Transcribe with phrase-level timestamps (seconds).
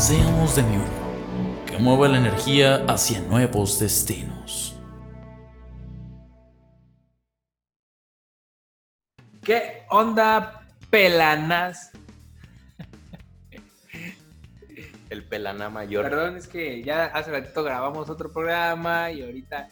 [0.00, 4.74] Seamos de mi uno, que mueva la energía hacia nuevos destinos.
[9.42, 11.90] ¿Qué onda, pelanas?
[15.10, 16.04] El pelaná mayor.
[16.08, 19.68] Perdón, es que ya hace ratito grabamos otro programa y ahorita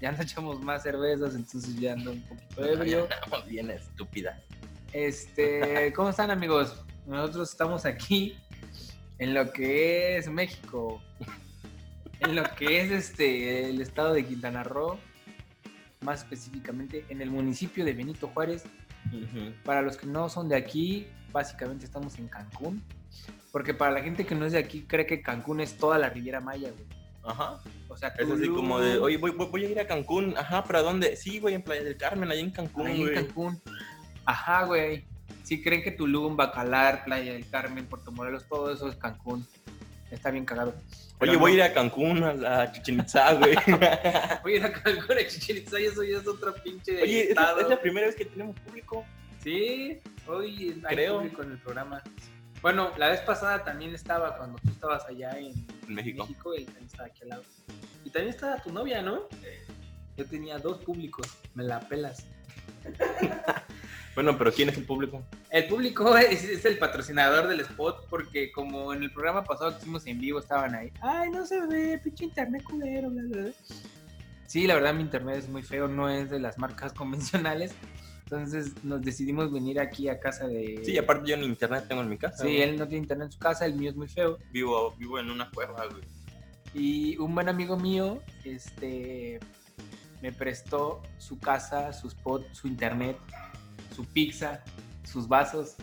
[0.00, 3.06] ya nos echamos más cervezas, entonces ya ando un poquito ebrio.
[3.46, 4.40] bien estúpida.
[4.94, 6.74] Este, ¿cómo están amigos?
[7.06, 8.34] Nosotros estamos aquí
[9.18, 11.02] en lo que es México,
[12.20, 14.98] en lo que es este el estado de Quintana Roo,
[16.00, 18.64] más específicamente en el municipio de Benito Juárez.
[19.64, 22.82] Para los que no son de aquí, básicamente estamos en Cancún.
[23.50, 26.10] Porque para la gente que no es de aquí, cree que Cancún es toda la
[26.10, 26.84] Riviera Maya, güey.
[27.24, 27.60] Ajá.
[27.88, 30.34] O sea, Es así Tulum, como de, oye, voy, voy, voy a ir a Cancún.
[30.36, 31.16] Ajá, ¿para dónde?
[31.16, 33.14] Sí, voy en Playa del Carmen, ahí en Cancún, ahí en güey.
[33.14, 33.62] Cancún.
[34.26, 35.04] Ajá, güey.
[35.48, 39.46] Si creen que Tulum, Bacalar, Playa del Carmen, Puerto Morelos, todo eso es Cancún.
[40.10, 40.74] Está bien cagado.
[41.20, 43.54] Oye, voy a ir a Cancún, a la Chichen Itzá, güey.
[44.42, 47.30] Voy a ir a Cancún, a Chichen Itzá, y eso ya es otro pinche Oye,
[47.30, 49.06] es, la primera vez que tenemos público.
[49.42, 51.16] Sí, hoy hay Creo.
[51.16, 52.02] público en el programa.
[52.60, 55.54] Bueno, la vez pasada también estaba cuando tú estabas allá en
[55.88, 56.24] En México.
[56.24, 57.42] México, él también estaba aquí al lado.
[58.04, 59.22] Y también estaba tu novia, ¿no?
[60.14, 62.26] Yo tenía dos públicos, me la pelas.
[64.18, 65.22] Bueno, pero ¿quién es el público?
[65.48, 69.82] El público es, es el patrocinador del spot porque como en el programa pasado que
[69.82, 70.92] hicimos en vivo estaban ahí.
[71.00, 73.52] Ay, no se ve, pinche internet culero, bla, bla, bla".
[74.44, 77.70] Sí, la verdad mi internet es muy feo, no es de las marcas convencionales.
[78.24, 80.82] Entonces nos decidimos venir aquí a casa de...
[80.84, 82.38] Sí, aparte yo ni internet tengo en mi casa.
[82.38, 82.62] Sí, güey.
[82.62, 84.36] él no tiene internet en su casa, el mío es muy feo.
[84.50, 86.02] Vivo, vivo en una cueva, güey.
[86.74, 89.38] Y un buen amigo mío, este,
[90.22, 93.16] me prestó su casa, su spot, su internet,
[93.98, 94.62] su pizza,
[95.02, 95.74] sus vasos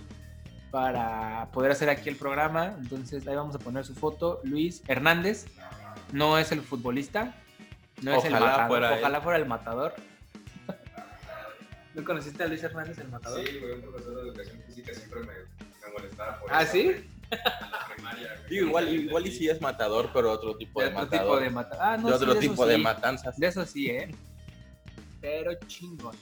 [0.72, 2.74] para poder hacer aquí el programa.
[2.80, 4.40] Entonces ahí vamos a poner su foto.
[4.46, 5.48] Luis Hernández
[6.14, 7.36] no es el futbolista,
[8.02, 8.68] no es el Ojalá matador.
[8.70, 9.00] fuera él.
[9.02, 9.94] Ojalá fuera el matador.
[11.94, 13.46] ¿No conociste a Luis Hernández, el matador?
[13.46, 16.92] Sí, güey, un profesor de educación física siempre me, me molestaba por ¿Ah, eso, sí?
[18.50, 21.26] Digo, igual, igual y sí es matador, pero otro tipo de, De otro matador.
[21.34, 21.84] tipo de matador.
[21.86, 23.36] Ah, no, de sí, otro tipo de matanzas.
[23.38, 24.10] De eso sí, ¿eh?
[25.20, 26.16] Pero chingón.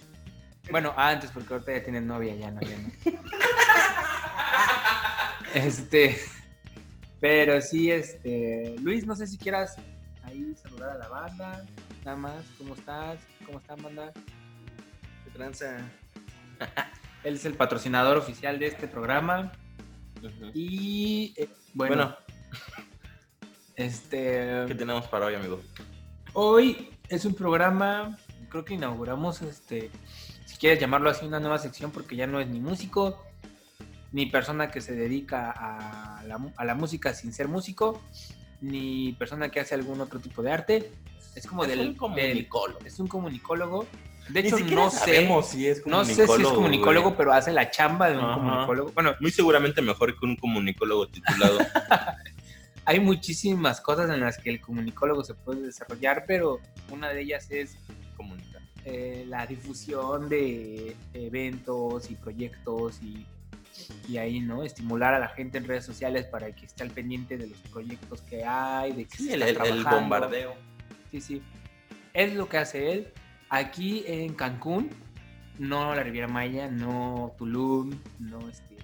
[0.72, 2.92] Bueno, antes, porque ahorita ya tienen novia, ya no, ya no.
[5.54, 6.18] Este.
[7.20, 8.76] Pero sí, este.
[8.82, 9.76] Luis, no sé si quieras
[10.24, 11.66] ahí saludar a la banda.
[12.04, 13.20] Nada más, ¿cómo estás?
[13.46, 14.12] ¿Cómo está, banda?
[15.24, 15.78] ¿Qué tranza?
[17.24, 19.52] Él es el patrocinador oficial de este programa.
[20.54, 21.34] Y.
[21.38, 22.18] eh, bueno, Bueno,
[23.76, 24.66] este.
[24.68, 25.62] ¿qué tenemos para hoy, amigo?
[26.34, 28.18] Hoy es un programa,
[28.50, 29.92] creo que inauguramos, este,
[30.64, 33.22] quieres llamarlo así, una nueva sección porque ya no es ni músico,
[34.14, 38.02] ni persona que se dedica a la, mu- a la música sin ser músico,
[38.62, 40.90] ni persona que hace algún otro tipo de arte.
[41.36, 42.80] Es como Es del, un del- comunicólogo.
[42.86, 43.86] es un comunicólogo.
[44.30, 47.18] De hecho, no sé, sabemos si es no sé si es comunicólogo, comunicólogo, güey.
[47.18, 48.36] pero hace la chamba de un Ajá.
[48.36, 48.92] comunicólogo.
[48.94, 51.58] Bueno, Muy seguramente mejor que un comunicólogo titulado.
[52.86, 56.60] hay muchísimas cosas en las que el comunicólogo se puede desarrollar, pero
[56.90, 57.78] una de ellas es
[58.16, 58.53] comunicar.
[58.86, 63.26] Eh, la difusión de eventos y proyectos y,
[64.10, 64.64] y ahí, ¿no?
[64.64, 68.22] Estimular a la gente en redes sociales para que esté al pendiente de los proyectos
[68.22, 70.54] que hay, de que Sí, se el, está bombardeo.
[71.12, 71.42] Sí, sí.
[72.14, 73.08] Es lo que hace él.
[73.50, 74.90] Aquí en Cancún,
[75.60, 78.78] no la Riviera Maya, no Tulum, no este...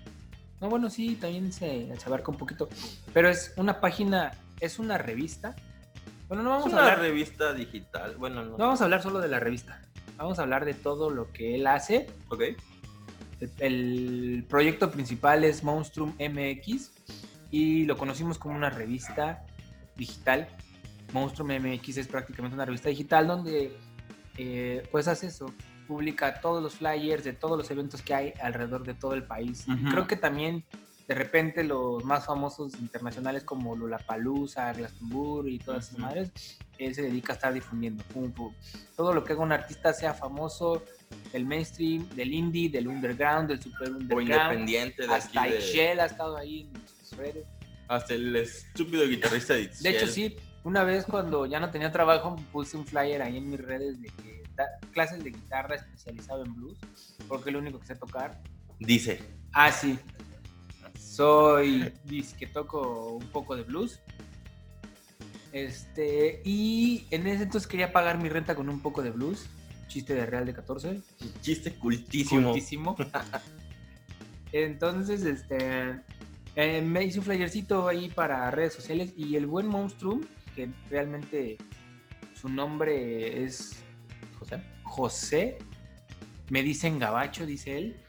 [0.62, 2.68] No, bueno, sí, también se, se abarca un poquito.
[3.14, 5.56] Pero es una página, es una revista.
[6.28, 8.16] Bueno, no Es vamos a una hablar revista digital.
[8.18, 8.52] Bueno, no.
[8.52, 9.82] no vamos a hablar solo de la revista.
[10.20, 12.06] Vamos a hablar de todo lo que él hace.
[12.28, 12.44] Ok.
[13.40, 16.92] El, el proyecto principal es Monstrum MX
[17.50, 19.46] y lo conocimos como una revista
[19.96, 20.48] digital.
[21.14, 23.76] Monstrum MX es prácticamente una revista digital donde
[24.38, 25.54] eh, pues hace eso,
[25.88, 29.66] publica todos los flyers de todos los eventos que hay alrededor de todo el país.
[29.92, 30.64] Creo que también
[31.10, 36.04] de repente los más famosos internacionales como Lollapalooza, Glastonbury y todas esas Ujú.
[36.04, 38.04] madres, él se dedica a estar difundiendo.
[38.14, 38.54] pum, pum.
[38.96, 40.84] Todo lo que haga un artista sea famoso,
[41.34, 45.58] del mainstream, del indie, del underground, del super O underground, independiente de hasta aquí de...
[45.58, 47.48] Ishel ha estado ahí en sus redes.
[47.88, 52.36] Hasta el estúpido guitarrista de De hecho, sí, una vez cuando ya no tenía trabajo,
[52.52, 56.54] puse un flyer ahí en mis redes de que da clases de guitarra especializado en
[56.54, 56.78] blues,
[57.28, 58.40] porque es lo único que sé tocar.
[58.78, 59.20] Dice.
[59.54, 59.98] Ah, sí.
[61.20, 64.00] Soy, dice que toco un poco de blues.
[65.52, 69.50] Este, y en ese entonces quería pagar mi renta con un poco de blues.
[69.90, 71.02] Chiste de Real de 14.
[71.42, 72.52] Chiste cultísimo.
[72.52, 72.96] Cultísimo.
[74.54, 76.00] Entonces, este,
[76.56, 80.22] eh, me hice un flyercito ahí para redes sociales y el buen Monstrum,
[80.56, 81.58] que realmente
[82.34, 83.84] su nombre es
[84.40, 84.64] José.
[84.84, 85.58] José,
[86.50, 88.00] me dicen Gabacho, dice él.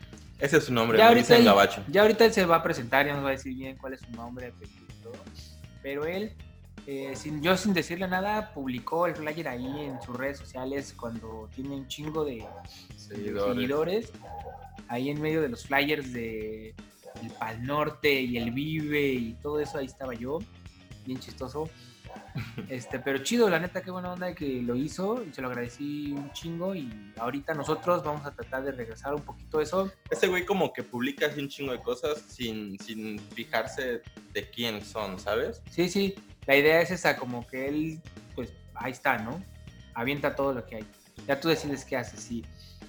[0.40, 1.82] Ese es su nombre, Ya me ahorita, dicen él, gabacho.
[1.88, 4.00] ya ahorita él se va a presentar, ya nos va a decir bien cuál es
[4.00, 4.52] su nombre.
[5.82, 6.32] Pero él,
[6.86, 11.48] eh, sin, yo sin decirle nada, publicó el flyer ahí en sus redes sociales cuando
[11.54, 12.44] tiene un chingo de
[12.96, 13.54] Seguidores.
[13.54, 14.12] seguidores.
[14.88, 16.74] Ahí en medio de los flyers de
[17.22, 20.38] el Pal Norte y el Vive y todo eso, ahí estaba yo,
[21.06, 21.68] bien chistoso.
[22.68, 26.12] Este, pero chido, la neta, qué buena onda que lo hizo y se lo agradecí
[26.12, 26.74] un chingo.
[26.74, 29.90] Y ahorita nosotros vamos a tratar de regresar un poquito eso.
[30.10, 34.02] Ese güey como que publica así un chingo de cosas sin, sin fijarse
[34.32, 35.62] de quién son, ¿sabes?
[35.70, 36.14] Sí, sí,
[36.46, 38.00] la idea es esa, como que él,
[38.34, 39.42] pues ahí está, ¿no?
[39.94, 40.84] Avienta todo lo que hay.
[41.26, 42.44] Ya tú decides qué haces, sí.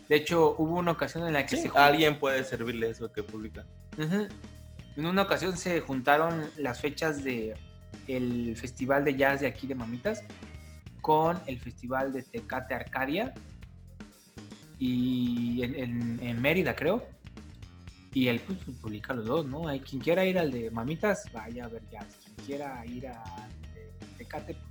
[0.08, 3.12] De hecho, hubo una ocasión en la que Sí, se jun- alguien puede servirle eso
[3.12, 3.66] que publica.
[3.98, 7.56] En una ocasión se juntaron las fechas de
[8.08, 10.24] el festival de jazz de aquí de Mamitas
[11.02, 13.34] con el festival de Tecate Arcadia
[14.80, 17.06] y en, en- en Mérida creo
[18.14, 19.68] y él pues publica los dos, ¿no?
[19.68, 22.06] Hay quien quiera ir al de Mamitas, vaya a ver jazz.
[22.24, 24.66] Quien quiera ir al de Tecate, pues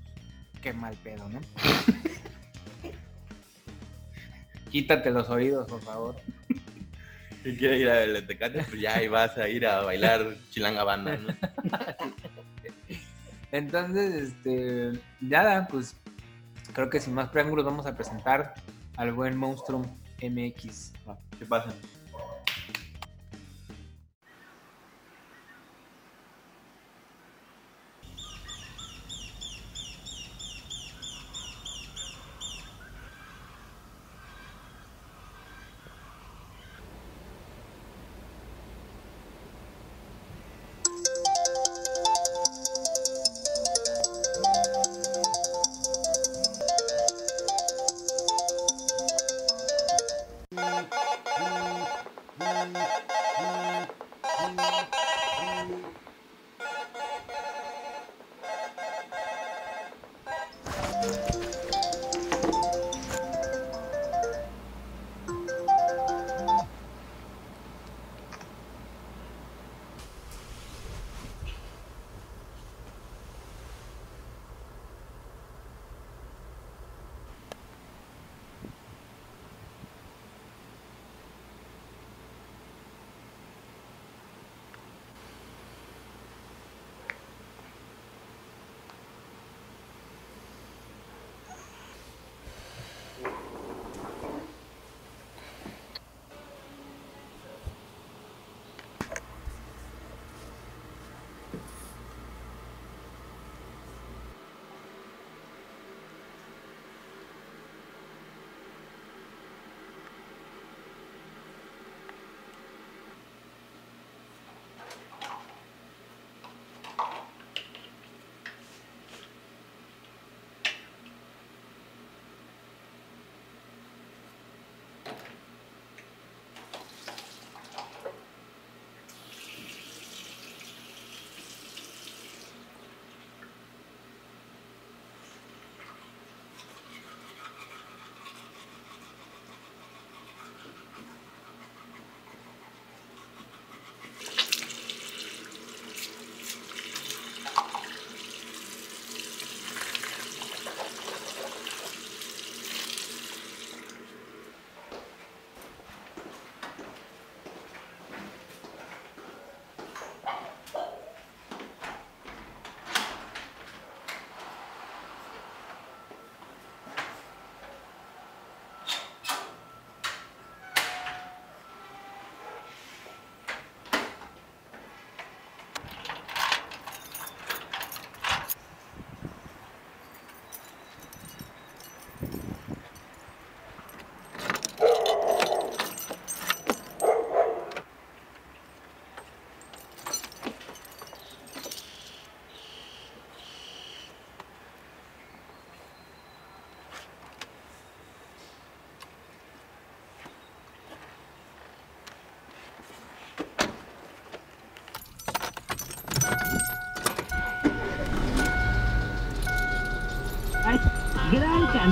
[0.62, 1.40] qué mal pedo, ¿no?
[4.70, 6.16] Quítate los oídos, por favor.
[7.42, 11.16] Si quieres ir al Tecate, pues ya ahí vas a ir a bailar chilanga banda,
[11.16, 11.28] ¿no?
[13.52, 15.96] Entonces, este, nada, pues
[16.72, 18.54] creo que sin más preámbulos vamos a presentar
[18.96, 19.82] al buen Monstrum
[20.22, 20.92] MX.
[21.38, 21.74] ¿Qué pasa?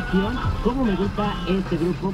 [0.01, 0.39] Canción.
[0.63, 2.13] ¿Cómo me gusta este grupo?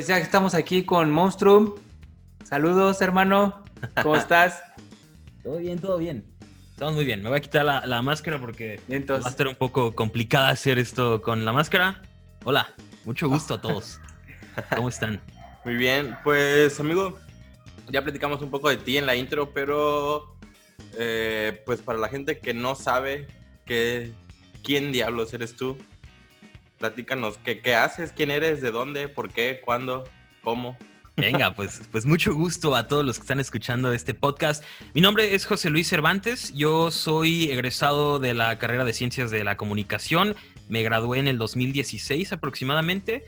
[0.00, 1.74] Pues ya estamos aquí con Monstrum.
[2.42, 3.62] Saludos, hermano.
[4.02, 4.62] ¿Cómo estás?
[5.42, 6.24] Todo bien, todo bien.
[6.70, 7.22] Estamos muy bien.
[7.22, 9.94] Me voy a quitar la, la máscara porque Bien, va a entonces, estar un poco
[9.94, 12.00] complicada hacer esto con la máscara.
[12.44, 14.00] Hola, mucho gusto a todos.
[14.74, 15.20] ¿Cómo están?
[15.66, 17.18] Muy bien, pues amigo,
[17.90, 20.34] ya platicamos un poco de ti en la intro, pero
[20.98, 23.26] eh, pues para la gente que no sabe
[23.66, 24.12] que,
[24.64, 25.76] quién diablos eres tú,
[26.80, 30.04] platícanos qué, qué haces, quién eres, de dónde, por qué, cuándo,
[30.42, 30.76] cómo.
[31.14, 34.64] Venga, pues, pues mucho gusto a todos los que están escuchando este podcast.
[34.94, 36.54] Mi nombre es José Luis Cervantes.
[36.54, 40.34] Yo soy egresado de la carrera de Ciencias de la Comunicación.
[40.70, 43.26] Me gradué en el 2016 aproximadamente.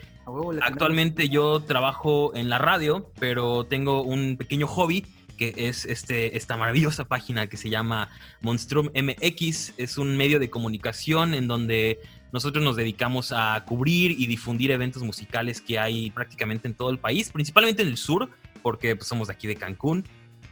[0.62, 5.04] Actualmente yo trabajo en la radio, pero tengo un pequeño hobby
[5.36, 8.08] que es este, esta maravillosa página que se llama
[8.40, 9.74] Monstrum MX.
[9.76, 12.00] Es un medio de comunicación en donde
[12.32, 16.98] nosotros nos dedicamos a cubrir y difundir eventos musicales que hay prácticamente en todo el
[16.98, 18.30] país, principalmente en el sur,
[18.62, 20.04] porque pues, somos de aquí de Cancún.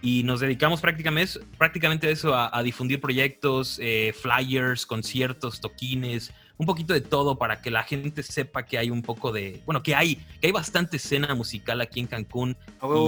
[0.02, 6.92] Y nos dedicamos prácticamente, a eso, a difundir proyectos, eh, flyers, conciertos, toquines, un poquito
[6.92, 10.16] de todo para que la gente sepa que hay un poco de, bueno, que hay,
[10.42, 12.54] que hay bastante escena musical aquí en Cancún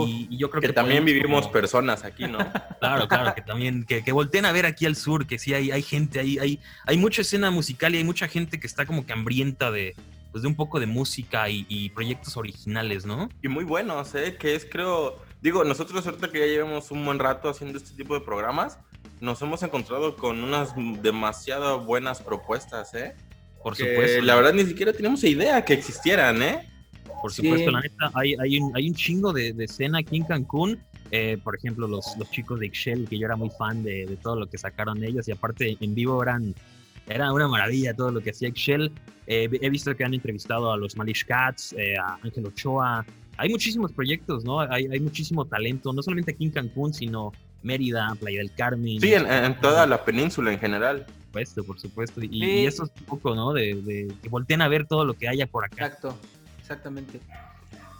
[0.06, 2.38] y, y yo creo Que, que, también podemos vivimos como- personas aquí, ¿no?
[2.80, 5.70] Claro, claro, que también, que, que volteen a ver aquí al sur, que sí hay,
[5.70, 9.04] hay gente, hay, hay, hay mucha escena musical y hay mucha gente que está como
[9.04, 9.94] que hambrienta de,
[10.30, 13.28] pues de un poco de música y, y proyectos originales, ¿no?
[13.42, 14.34] y muy buenos, ¿eh?
[14.40, 18.14] Que es, creo, digo, nosotros ahorita que ya llevamos un buen rato haciendo este tipo
[18.14, 18.78] de programas,
[19.20, 23.14] nos hemos encontrado con unas demasiado buenas propuestas, ¿eh?
[23.62, 24.22] Por Que supuesto.
[24.22, 26.68] la verdad ni siquiera teníamos idea que existieran, ¿eh?
[27.20, 27.42] Por Sí.
[27.42, 30.80] supuesto, la neta, hay, hay, un, hay un chingo de, de escena aquí en Cancún.
[31.12, 34.16] Eh, por ejemplo, los, los chicos de Excel, que yo era muy fan de, de
[34.16, 36.54] todo lo que sacaron ellos, y aparte en vivo eran,
[37.06, 38.90] era una maravilla todo lo que hacía Excel.
[39.26, 43.04] Eh, he visto que han entrevistado a los Malish Cats, eh, a Ángel Ochoa.
[43.36, 44.60] Hay muchísimos proyectos, ¿no?
[44.60, 48.98] Hay, hay muchísimo talento, no solamente aquí en Cancún, sino Mérida, Playa del Carmen.
[49.00, 51.06] Sí, en, en toda la península en general.
[51.32, 52.22] Supuesto, por supuesto.
[52.22, 52.36] Y, Sí.
[52.44, 53.52] y eso es un poco, ¿no?
[53.54, 55.86] De, de que volteen a ver todo lo que haya por acá.
[55.86, 56.14] Exacto,
[56.60, 57.20] exactamente.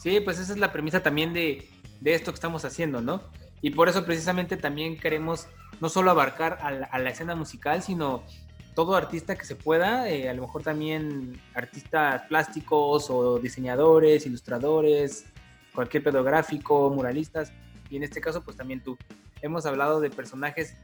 [0.03, 1.69] Sí, pues esa es la premisa también de,
[2.01, 3.23] de esto que estamos haciendo, ¿no?
[3.63, 5.47] Y por eso precisamente también queremos
[5.81, 8.23] no solo abarcar a la, a la escena musical, sino
[8.75, 15.25] todo artista que se pueda, eh, a lo mejor también artistas plásticos o diseñadores, ilustradores,
[15.75, 17.53] cualquier pedográfico, muralistas,
[17.89, 18.99] y en este caso pues también tú.
[19.43, 20.77] Hemos hablado de personajes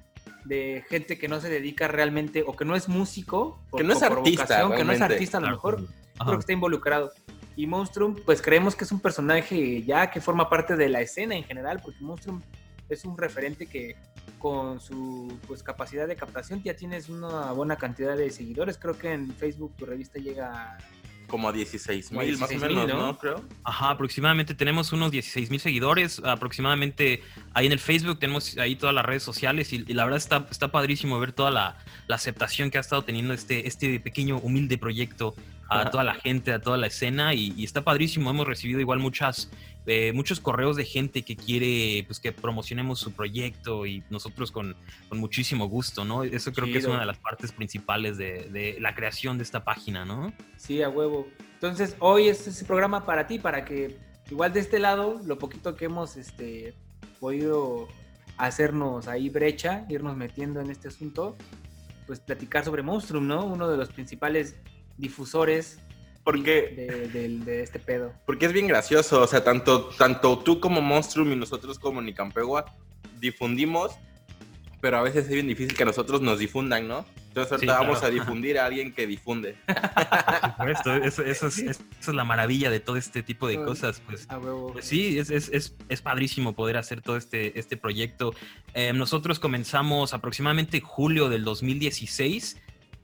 [0.45, 4.03] de gente que no se dedica realmente o que no es músico, Que no es
[4.03, 6.25] artista, vocación, que no es artista a lo mejor, Ajá.
[6.25, 7.13] creo que está involucrado.
[7.57, 11.35] Y Monstrum, pues creemos que es un personaje ya que forma parte de la escena
[11.35, 12.41] en general, porque Monstrum
[12.89, 13.97] es un referente que
[14.39, 18.79] con su pues, capacidad de captación ya tienes una buena cantidad de seguidores.
[18.79, 20.79] Creo que en Facebook tu revista llega
[21.29, 23.07] como 16 Como mil, más o 16,000, menos, ¿no?
[23.07, 23.19] ¿no?
[23.19, 23.45] Creo.
[23.63, 27.23] Ajá, aproximadamente tenemos unos 16 mil seguidores, aproximadamente
[27.55, 30.47] ahí en el Facebook tenemos ahí todas las redes sociales y, y la verdad está,
[30.51, 31.77] está padrísimo ver toda la,
[32.09, 35.35] la aceptación que ha estado teniendo este, este pequeño humilde proyecto
[35.69, 35.91] a Ajá.
[35.91, 39.51] toda la gente, a toda la escena y, y está padrísimo, hemos recibido igual muchas,
[39.89, 44.77] eh, muchos correos de gente que quiere pues que promocionemos su proyecto y nosotros con,
[45.09, 46.25] con muchísimo gusto, ¿no?
[46.25, 49.65] Eso creo que es una de las partes principales de, de la creación de esta
[49.65, 50.33] página, ¿no?
[50.57, 51.27] Sí, a huevo.
[51.55, 53.97] Entonces, hoy es ese programa para ti, para que
[54.31, 56.75] igual de este lado, lo poquito que hemos este,
[57.19, 57.89] podido
[58.37, 61.37] hacernos ahí brecha, irnos metiendo en este asunto,
[62.07, 63.45] pues platicar sobre Monstrum, ¿no?
[63.45, 64.57] Uno de los principales
[64.97, 65.81] difusores
[66.33, 68.13] Porque, de, del- de este pedo.
[68.27, 72.67] porque es bien gracioso, o sea, tanto, tanto tú como Monstrum y nosotros como Nicampegua
[73.19, 73.93] difundimos,
[74.83, 77.07] pero a veces es bien difícil que nosotros nos difundan, ¿no?
[77.29, 78.15] Entonces ahorita Sí, vamos claro.
[78.15, 79.57] a difundir a alguien que difunde.
[79.67, 83.57] Por supuesto, eso, eso es, es- eso es la maravilla de todo este tipo de
[83.65, 84.29] cosas, pues.
[84.73, 88.35] Pues sí, es, es, es, es padrísimo poder hacer todo este, este proyecto.
[88.75, 92.59] Eh, nosotros comenzamos aproximadamente julio del 2016.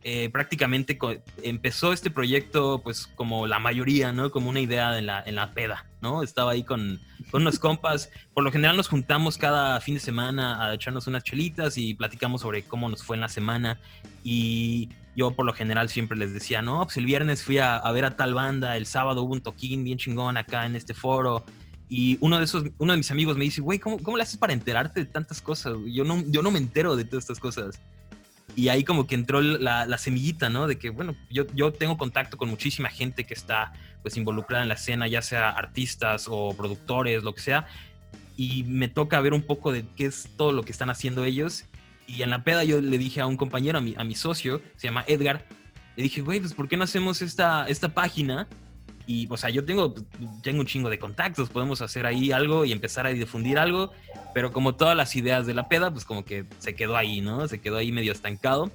[0.06, 0.98] Eh, prácticamente
[1.42, 4.30] empezó este proyecto, pues como la mayoría, ¿no?
[4.30, 6.22] Como una idea en la, en la peda, ¿no?
[6.22, 8.10] Estaba ahí con, con unos compas.
[8.34, 12.42] Por lo general nos juntamos cada fin de semana a echarnos unas chelitas y platicamos
[12.42, 13.80] sobre cómo nos fue en la semana.
[14.22, 17.90] Y yo por lo general siempre les decía, no, pues el viernes fui a, a
[17.90, 21.46] ver a tal banda, el sábado hubo un toquín bien chingón acá en este foro.
[21.88, 24.36] Y uno de esos, uno de mis amigos me dice, güey, ¿cómo, ¿cómo le haces
[24.36, 25.74] para enterarte de tantas cosas?
[25.86, 27.80] Yo no, yo no me entero de todas estas cosas.
[28.56, 30.66] Y ahí como que entró la, la semillita, ¿no?
[30.66, 34.68] De que, bueno, yo, yo tengo contacto con muchísima gente que está pues involucrada en
[34.68, 37.66] la escena, ya sea artistas o productores, lo que sea.
[38.36, 41.64] Y me toca ver un poco de qué es todo lo que están haciendo ellos.
[42.06, 44.60] Y en la peda yo le dije a un compañero, a mi, a mi socio,
[44.76, 45.46] se llama Edgar,
[45.96, 48.48] le dije, güey, pues ¿por qué no hacemos esta, esta página?
[49.06, 49.94] Y, o sea, yo tengo,
[50.42, 53.92] tengo un chingo de contactos, podemos hacer ahí algo y empezar a difundir algo,
[54.32, 57.46] pero como todas las ideas de la peda, pues como que se quedó ahí, ¿no?
[57.46, 58.70] Se quedó ahí medio estancado.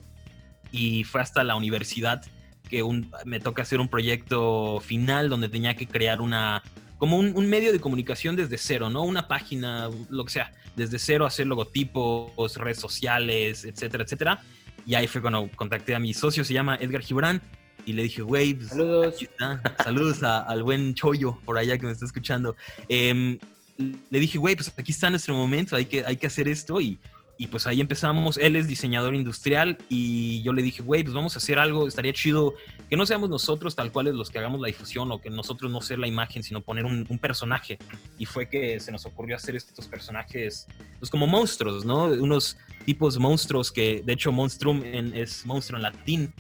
[0.72, 2.24] Y fue hasta la universidad
[2.70, 6.62] que un- me toca hacer un proyecto final donde tenía que crear una,
[7.00, 9.02] como un, un medio de comunicación desde cero, ¿no?
[9.02, 14.42] Una página, lo que sea, desde cero hacer logotipos, redes sociales, etcétera, etcétera.
[14.86, 17.42] Y ahí fue cuando contacté a mi socio, se llama Edgar Gibran,
[17.90, 19.16] y le dije, güey, pues, Saludos.
[19.16, 19.62] aquí está.
[19.84, 22.56] Saludos a- al buen Choyo por allá que me está escuchando.
[22.88, 23.38] Em,
[23.78, 27.00] le dije, güey, pues aquí está nuestro momento, hay que, hay que hacer esto y,
[27.38, 28.38] y pues ahí empezamos.
[28.38, 32.12] Él es diseñador industrial y yo le dije, güey, pues vamos a hacer algo, estaría
[32.12, 32.54] chido
[32.90, 35.80] que no seamos nosotros tal cuales los que hagamos la difusión o que nosotros no
[35.82, 37.78] ser la imagen, sino poner un, un personaje.
[38.18, 40.68] Y fue que se nos ocurrió hacer estos personajes,
[41.00, 42.06] pues como monstruos, ¿no?
[42.06, 46.34] Unos tipos monstruos que, de hecho, monstrum en- es monstruo en latín.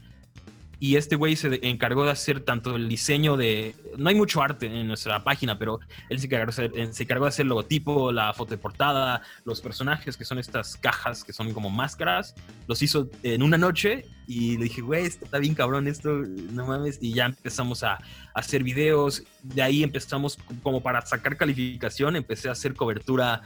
[0.81, 3.75] Y este güey se encargó de hacer tanto el diseño de...
[3.97, 7.29] No hay mucho arte en nuestra página, pero él se encargó, eh, se encargó de
[7.29, 11.51] hacer el logotipo, la foto de portada, los personajes que son estas cajas que son
[11.53, 12.33] como máscaras.
[12.67, 16.97] Los hizo en una noche y le dije, güey, está bien cabrón esto, no mames.
[17.01, 17.99] Y ya empezamos a, a
[18.35, 19.23] hacer videos.
[19.43, 23.41] De ahí empezamos como para sacar calificación, empecé a hacer cobertura,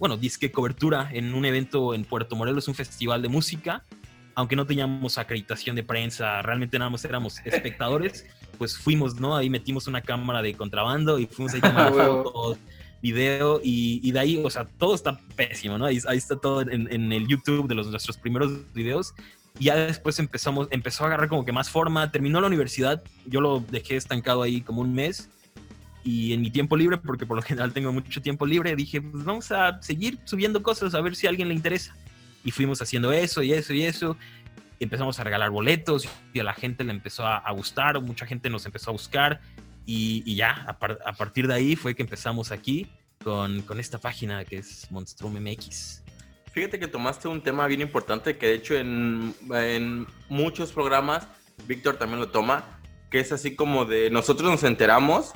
[0.00, 3.84] bueno, disque cobertura en un evento en Puerto Morelos, un festival de música
[4.34, 8.26] aunque no teníamos acreditación de prensa, realmente nada más éramos espectadores,
[8.58, 9.36] pues fuimos, ¿no?
[9.36, 12.24] Ahí metimos una cámara de contrabando y fuimos ahí a tomar Huevo.
[12.24, 12.58] fotos,
[13.02, 15.86] video y, y de ahí, o sea, todo está pésimo, ¿no?
[15.86, 19.14] Ahí, ahí está todo en, en el YouTube de los, nuestros primeros videos.
[19.58, 23.40] Y ya después empezamos, empezó a agarrar como que más forma, terminó la universidad, yo
[23.40, 25.28] lo dejé estancado ahí como un mes
[26.04, 29.24] y en mi tiempo libre, porque por lo general tengo mucho tiempo libre, dije, pues
[29.24, 31.94] vamos a seguir subiendo cosas a ver si a alguien le interesa.
[32.44, 34.16] Y fuimos haciendo eso y eso y eso.
[34.78, 38.26] Y empezamos a regalar boletos y a la gente le empezó a, a gustar, mucha
[38.26, 39.40] gente nos empezó a buscar
[39.86, 42.88] y, y ya, a, par- a partir de ahí fue que empezamos aquí
[43.22, 46.02] con, con esta página que es Monstrum MX.
[46.52, 51.26] Fíjate que tomaste un tema bien importante que de hecho en, en muchos programas,
[51.66, 55.32] Víctor también lo toma, que es así como de nosotros nos enteramos,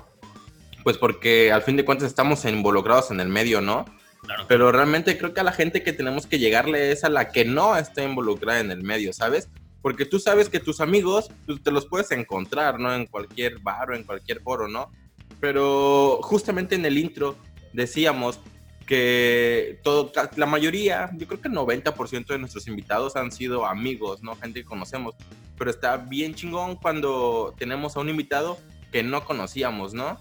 [0.83, 3.85] pues porque al fin de cuentas estamos involucrados en el medio, ¿no?
[4.27, 4.45] Claro.
[4.49, 7.45] Pero realmente creo que a la gente que tenemos que llegarle es a la que
[7.45, 9.49] no está involucrada en el medio, ¿sabes?
[9.83, 12.93] Porque tú sabes que tus amigos pues, te los puedes encontrar, ¿no?
[12.95, 14.91] En cualquier bar o en cualquier foro, ¿no?
[15.41, 17.37] Pero justamente en el intro
[17.73, 18.41] decíamos
[18.87, 24.23] que todo, la mayoría, yo creo que el 90% de nuestros invitados han sido amigos,
[24.23, 24.35] ¿no?
[24.37, 25.15] Gente que conocemos.
[25.59, 28.59] Pero está bien chingón cuando tenemos a un invitado
[28.93, 30.19] que no conocíamos, ¿no?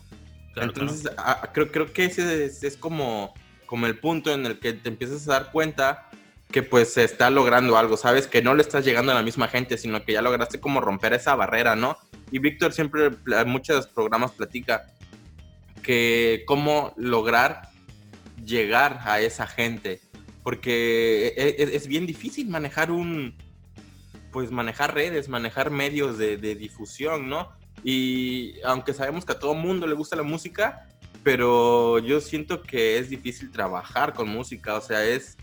[0.54, 3.34] Claro, Entonces, a- a- creo, creo que ese es, es como,
[3.65, 6.10] como el punto en el que te empiezas a dar cuenta
[6.51, 8.28] que pues se está logrando algo, ¿sabes?
[8.28, 11.13] Que no le estás llegando a la misma gente, sino que ya lograste como romper
[11.13, 11.97] esa barrera, ¿no?
[12.32, 14.86] Y Víctor siempre en muchos programas platica
[15.84, 17.69] que cómo lograr
[18.43, 20.01] llegar a esa gente.
[20.43, 23.36] Porque e- e- es, bien difícil manejar un,
[24.32, 27.51] pues manejar redes, manejar medios de, de difusión, ¿no?
[27.84, 30.88] Y aunque sabemos que a todo mundo le gusta la música,
[31.26, 35.36] pero yo siento que es difícil trabajar con música, o sea, es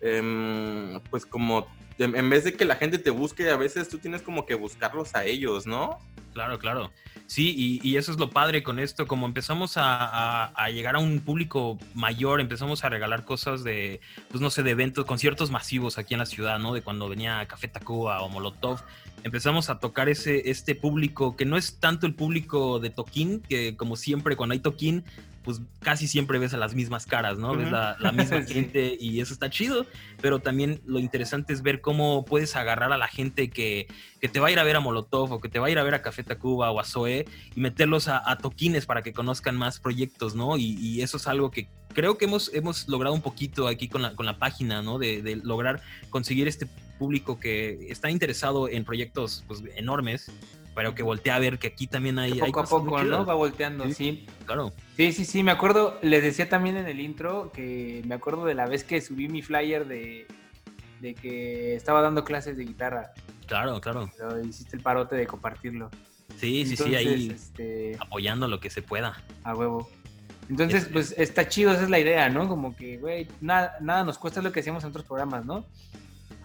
[0.00, 1.66] em, pues como
[1.98, 5.16] en, vez de que la gente te busque, a veces tú tienes como que buscarlos
[5.16, 5.98] a ellos, ¿no?
[6.36, 6.92] Claro, claro.
[7.26, 10.98] Sí, y, eso es lo padre con esto, como empezamos a, a- a llegar a
[10.98, 15.96] un público mayor, empezamos a regalar cosas de, pues no sé, de eventos, conciertos masivos
[15.96, 16.74] aquí en la ciudad, ¿no?
[16.74, 18.82] De cuando venía Café Tacuba o Molotov,
[19.24, 23.74] empezamos a tocar ese, este público que no es tanto el público de toquín, que
[23.78, 25.02] como siempre cuando hay toquín,
[25.46, 27.56] pues casi siempre ves a las mismas caras, ¿no?
[27.56, 28.52] Ves la, la misma Sí.
[28.52, 29.86] gente y eso está chido,
[30.20, 33.86] pero también lo interesante es ver cómo puedes agarrar a la gente que,
[34.20, 35.78] que te va a ir a ver a Molotov o que te va a ir
[35.78, 39.12] a ver a Café Tacuba o a Zoe y meterlos a, a toquines para que
[39.14, 40.58] conozcan más proyectos, ¿no?
[40.58, 44.02] Y, y eso es algo que creo que hemos, hemos logrado un poquito aquí con
[44.02, 44.98] la, con la página, ¿no?
[44.98, 45.80] De, de lograr
[46.10, 46.66] conseguir este
[46.98, 50.30] público que está interesado en proyectos pues, enormes,
[50.76, 52.38] pero que voltea a ver que aquí también hay...
[52.38, 53.24] Poco a poco, ¿no?
[53.24, 53.94] Va volteando, Sí.
[53.94, 54.26] sí.
[54.44, 54.74] Claro.
[54.94, 58.54] Sí, sí, sí, me acuerdo, les decía también en el intro que me acuerdo de
[58.54, 60.26] la vez que subí mi flyer de,
[61.00, 63.12] de que estaba dando clases de guitarra.
[63.46, 64.10] Claro, claro.
[64.18, 65.90] Pero hiciste el parote de compartirlo.
[66.36, 69.24] Sí, sí, sí, ahí Este, apoyando lo que se pueda.
[69.44, 69.88] a huevo.
[70.50, 72.48] Entonces, Este- pues está chido, esa es la idea, ¿no?
[72.48, 75.64] Como que, güey, nada, nada nos cuesta es lo que hacíamos en otros programas, ¿no?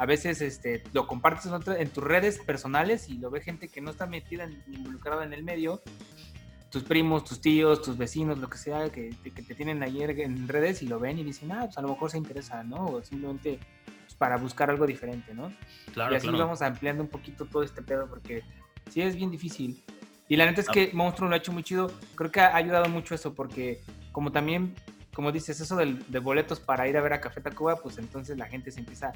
[0.01, 3.81] A veces este, lo compartes en, en tus redes personales y lo ve gente que
[3.81, 5.79] no está metida ni involucrada en el medio,
[6.71, 10.47] tus primos, tus tíos, tus vecinos, lo que sea, que, que te tienen ayer en
[10.47, 12.87] redes y lo ven y dicen, ah, pues a lo mejor se interesa, ¿no?
[12.87, 13.59] O simplemente
[14.05, 15.53] pues, para buscar algo diferente, ¿no?
[15.93, 16.45] Claro, y así claro.
[16.45, 18.41] vamos ampliando un poquito todo este pedo porque
[18.89, 19.83] sí es bien difícil.
[20.27, 20.71] Y la neta es Ah.
[20.71, 21.91] que Monstruo lo ha hecho muy chido.
[22.15, 24.73] Creo que ha ayudado mucho eso porque como también,
[25.13, 28.37] como dices, eso del- de boletos para ir a ver a Café Tacuba, pues entonces
[28.37, 29.11] la gente se empieza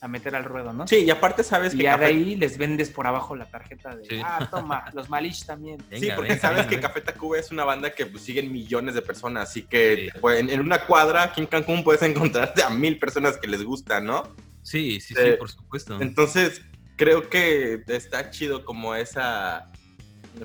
[0.00, 0.86] a meter al ruedo, ¿no?
[0.88, 3.94] Sí, y aparte sabes Y que de Café- ahí les vendes por abajo la tarjeta
[3.96, 4.20] de, Sí.
[4.24, 5.78] ah, toma, los Malish también.
[5.92, 6.88] Sí, porque venga, sabes venga, que venga.
[6.88, 10.18] Café Tacuba es una banda que pues, siguen millones de personas, así que Sí.
[10.20, 13.62] pues, en, en una cuadra aquí en Cancún puedes encontrarte a mil personas que les
[13.62, 14.22] gusta, ¿no?
[14.62, 16.00] Sí, sí, sí, Eh, por supuesto.
[16.00, 16.62] Entonces,
[16.96, 19.70] creo que está chido como esa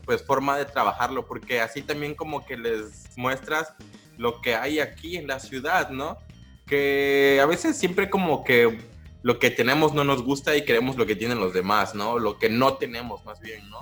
[0.06, 3.73] pues forma de trabajarlo, porque así también como que les muestras
[4.17, 6.17] lo que hay aquí en la ciudad, ¿no?
[6.65, 8.80] Que a veces siempre como que
[9.21, 12.19] lo que tenemos no nos gusta y queremos lo que tienen los demás, ¿no?
[12.19, 13.80] Lo que no tenemos más bien, ¿no?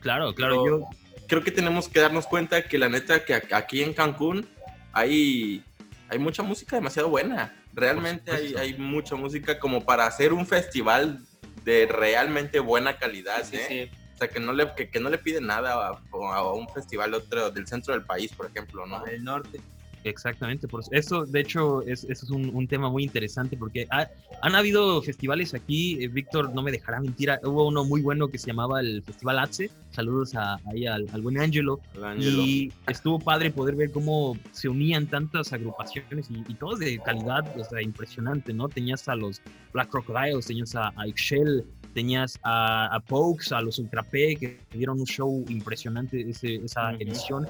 [0.00, 0.86] Claro, claro, Pero yo...
[1.26, 4.46] creo que tenemos que darnos cuenta que la neta que aquí en Cancún
[4.92, 5.64] hay,
[6.08, 7.54] hay mucha música demasiado buena.
[7.72, 11.20] Realmente hay, hay mucha música como para hacer un festival
[11.64, 13.90] de realmente buena calidad, Sí, ¿eh?
[13.90, 13.98] sí.
[14.14, 17.14] O sea, que no le, que, que no le piden nada a, a un festival
[17.14, 19.02] otro del centro del país, por ejemplo, ¿no?
[19.04, 19.60] Del norte.
[20.06, 24.06] Exactamente, por eso, de hecho, es, eso es un, un tema muy interesante porque ha-
[24.42, 28.36] han habido festivales aquí, eh, Víctor no me dejará mentir, hubo uno muy bueno que
[28.36, 31.80] se llamaba el Festival ATSE, saludos a, ahí al, al buen Angelo,
[32.20, 37.42] y estuvo padre poder ver cómo se unían tantas agrupaciones y, y todos de calidad,
[37.58, 38.68] o sea, impresionante, ¿no?
[38.68, 39.40] Tenías a los
[39.72, 44.60] Black Crocodiles, tenías a, a Excel, tenías a, a Pokes, a los Ultra P, que
[44.72, 47.46] dieron un show impresionante ese, esa edición.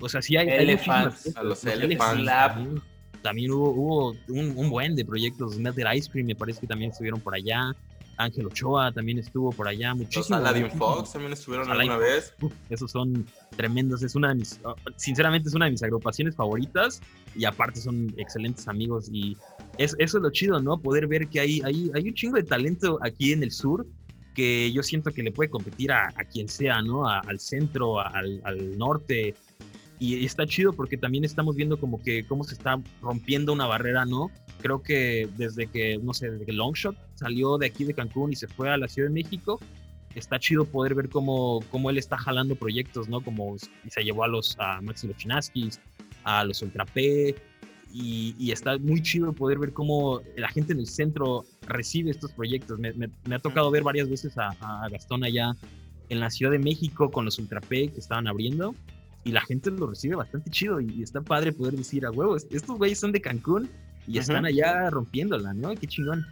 [0.00, 1.36] O sea, sí hay, Elephants.
[1.36, 1.64] A los.
[1.64, 2.24] Elephants.
[2.24, 2.82] También,
[3.20, 5.58] también hubo, hubo un, un buen de proyectos.
[5.58, 7.74] Melted Ice Cream me parece que también estuvieron por allá.
[8.18, 9.88] Ángel Ochoa también estuvo por allá.
[9.90, 10.30] Los Muchísimos.
[10.32, 10.70] Aladdin.
[10.72, 12.34] Fox también estuvieron alguna vez.
[12.68, 13.24] Esos son
[13.56, 14.02] tremendos.
[14.02, 17.00] Es una de mis, oh, sinceramente, es una de mis agrupaciones favoritas.
[17.34, 19.08] Y aparte son excelentes amigos.
[19.12, 19.36] Y
[19.78, 20.78] es, eso es lo chido, ¿no?
[20.78, 23.86] Poder ver que hay, hay, hay un chingo de talento aquí en el sur
[24.34, 27.08] que yo siento que le puede competir a, a quien sea, ¿no?
[27.08, 29.34] A- al centro, al, al norte.
[30.00, 34.04] Y está chido porque también estamos viendo como que cómo se está rompiendo una barrera,
[34.04, 34.30] ¿no?
[34.60, 38.36] Creo que desde que, no sé, desde que Longshot salió de aquí de Cancún y
[38.36, 39.60] se fue a la Ciudad de México,
[40.14, 43.20] está chido poder ver cómo, cómo él está jalando proyectos, ¿no?
[43.20, 45.80] Como se llevó a los a Maxi Lochinaskis,
[46.24, 47.36] a los Ultra P,
[47.94, 52.32] y, y está muy chido poder ver cómo la gente en el centro recibe estos
[52.32, 52.78] proyectos.
[52.78, 55.54] Me, me- me ha tocado ver varias veces a, a Gastón allá
[56.08, 58.74] en la Ciudad de México con los Ultra P que estaban abriendo,
[59.24, 62.76] y la gente lo recibe bastante chido, y, está padre poder decir, a huevos, estos
[62.76, 63.70] güeyes son de Cancún
[64.08, 65.74] y están allá rompiéndola, ¿no?
[65.74, 66.26] Qué chingón.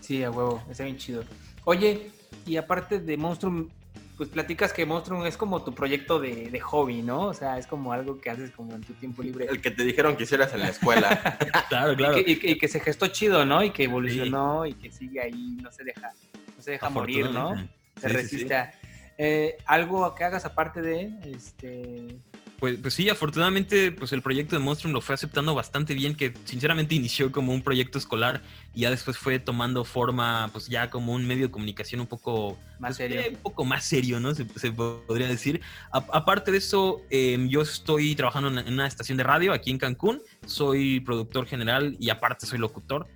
[0.00, 1.24] Sí, a huevo, está bien chido.
[1.64, 2.10] Oye,
[2.46, 3.68] y aparte de Monstrum,
[4.16, 7.22] pues platicas que Monstrum es como tu proyecto de, de hobby, ¿no?
[7.26, 9.46] O sea, es como algo que haces como en tu tiempo libre.
[9.50, 11.08] El que te dijeron que hicieras en la escuela.
[11.68, 12.18] Claro, claro.
[12.18, 13.62] Y, que, y que- y que se gestó chido, ¿no?
[13.64, 16.12] Y que evolucionó y que sigue ahí, no se deja,
[16.56, 17.56] no se deja morir, ¿no?
[17.56, 17.68] Se Sí,
[18.08, 18.54] sí, resiste.
[18.54, 18.72] a-
[19.18, 22.18] Eh, algo que hagas aparte de este
[22.58, 26.32] Pues, pues sí, afortunadamente, pues el proyecto de Monstrum lo fue aceptando bastante bien, que
[26.44, 28.42] sinceramente inició como un proyecto escolar
[28.74, 32.56] y ya después fue tomando forma, pues ya como un medio de comunicación un poco
[32.78, 33.20] más pues, serio.
[33.20, 34.34] eh, un poco más serio, ¿no?
[34.34, 35.60] Se, se podría decir.
[35.92, 39.78] A- aparte de eso, eh, yo estoy trabajando en una estación de radio aquí en
[39.78, 40.22] Cancún.
[40.46, 43.06] Soy productor general y aparte soy locutor,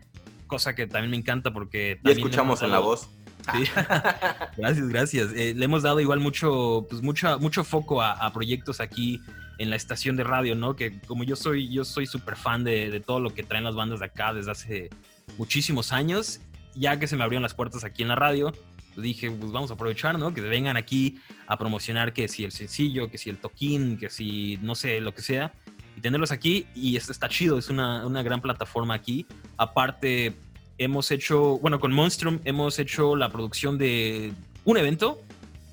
[0.47, 1.97] cosa que también me encanta porque...
[2.03, 3.09] También escuchamos en la voz.
[3.59, 3.65] Sí.
[4.57, 5.33] gracias, gracias.
[5.35, 9.21] Eh, le hemos dado igual mucho, pues mucho, mucho foco a, a proyectos aquí
[9.59, 10.75] en la estación de radio, ¿no?
[10.75, 13.75] Que como yo soy, yo soy súper fan de, de todo lo que traen las
[13.75, 14.91] bandas de acá desde hace
[15.37, 16.41] muchísimos años.
[16.75, 18.53] Ya que se me abrieron las puertas aquí en la radio,
[18.95, 20.33] pues dije, pues vamos a aprovechar, ¿no?
[20.33, 24.59] Que vengan aquí a promocionar que si el sencillo, que si el toquín, que si
[24.63, 25.53] no sé, lo que sea.
[25.97, 29.27] Y tenerlos aquí, y esto está chido, es una, una gran plataforma aquí.
[29.57, 30.35] Aparte,
[30.81, 34.33] hemos hecho, bueno, con Monstrum hemos hecho la producción de
[34.65, 35.21] un evento.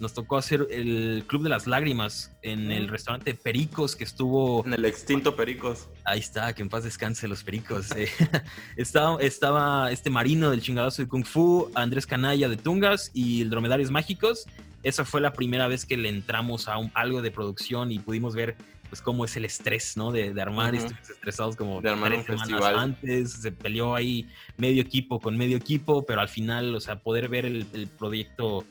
[0.01, 4.73] Nos tocó hacer el Club de las Lágrimas en el restaurante Pericos que estuvo En
[4.73, 5.87] el extinto Pericos.
[6.03, 7.89] Ahí está, que en paz descanse los pericos.
[7.95, 8.07] eh.
[8.77, 13.49] estaba, estaba este marino del chingadazo de Kung Fu, Andrés Canalla de Tungas y el
[13.49, 14.45] Dromedarios Mágicos.
[14.83, 18.35] Esa fue la primera vez que le entramos a un- algo de producción y pudimos
[18.35, 18.55] ver
[18.89, 20.11] pues cómo es el estrés, ¿no?
[20.11, 20.83] De, de armar, Ujú.
[20.83, 22.75] estuvimos estresados como De armar tres un semanas festival.
[22.79, 27.27] antes, se peleó ahí medio equipo con medio equipo, pero al final, o sea, poder
[27.29, 28.65] ver el, el proyecto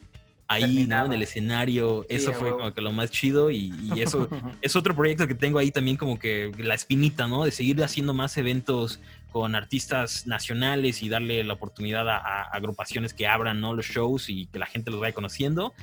[0.48, 0.68] ahí, ¿no?
[0.74, 1.06] Terminado.
[1.06, 4.28] En el escenario, Sí, eso fue como que lo más chido y, y eso
[4.62, 7.44] es otro proyecto que tengo ahí también como que la espinita, ¿no?
[7.44, 9.00] De seguir haciendo más eventos
[9.32, 13.74] con artistas nacionales y darle la oportunidad a, a agrupaciones que abran, ¿no?
[13.74, 15.74] Los shows y que la gente los vaya conociendo.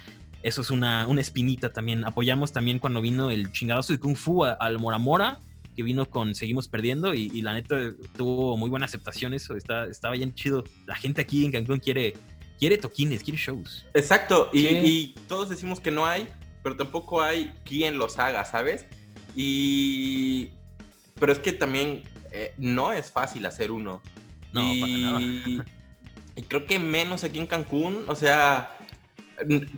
[0.43, 2.03] Eso es una, una espinita también.
[2.06, 5.39] Apoyamos también cuando vino el chingadazo de Kung Fu al Mora Mora,
[5.73, 7.77] que vino con Seguimos Perdiendo y, y la neta
[8.17, 9.56] tuvo muy buena aceptación eso.
[9.56, 10.65] Está, estaba bien chido.
[10.86, 12.15] La gente aquí en Cancún quiere,
[12.60, 13.86] quiere toquines, quiere shows.
[13.93, 16.27] Exacto, y, todos decimos que no hay,
[16.62, 18.86] pero tampoco hay quien los haga, ¿sabes?
[19.36, 20.49] Y...
[21.19, 24.01] Pero es que también eh, no es fácil hacer uno.
[24.51, 25.21] No, para nada.
[26.36, 26.41] y...
[26.49, 28.77] creo que menos aquí en Cancún, o sea,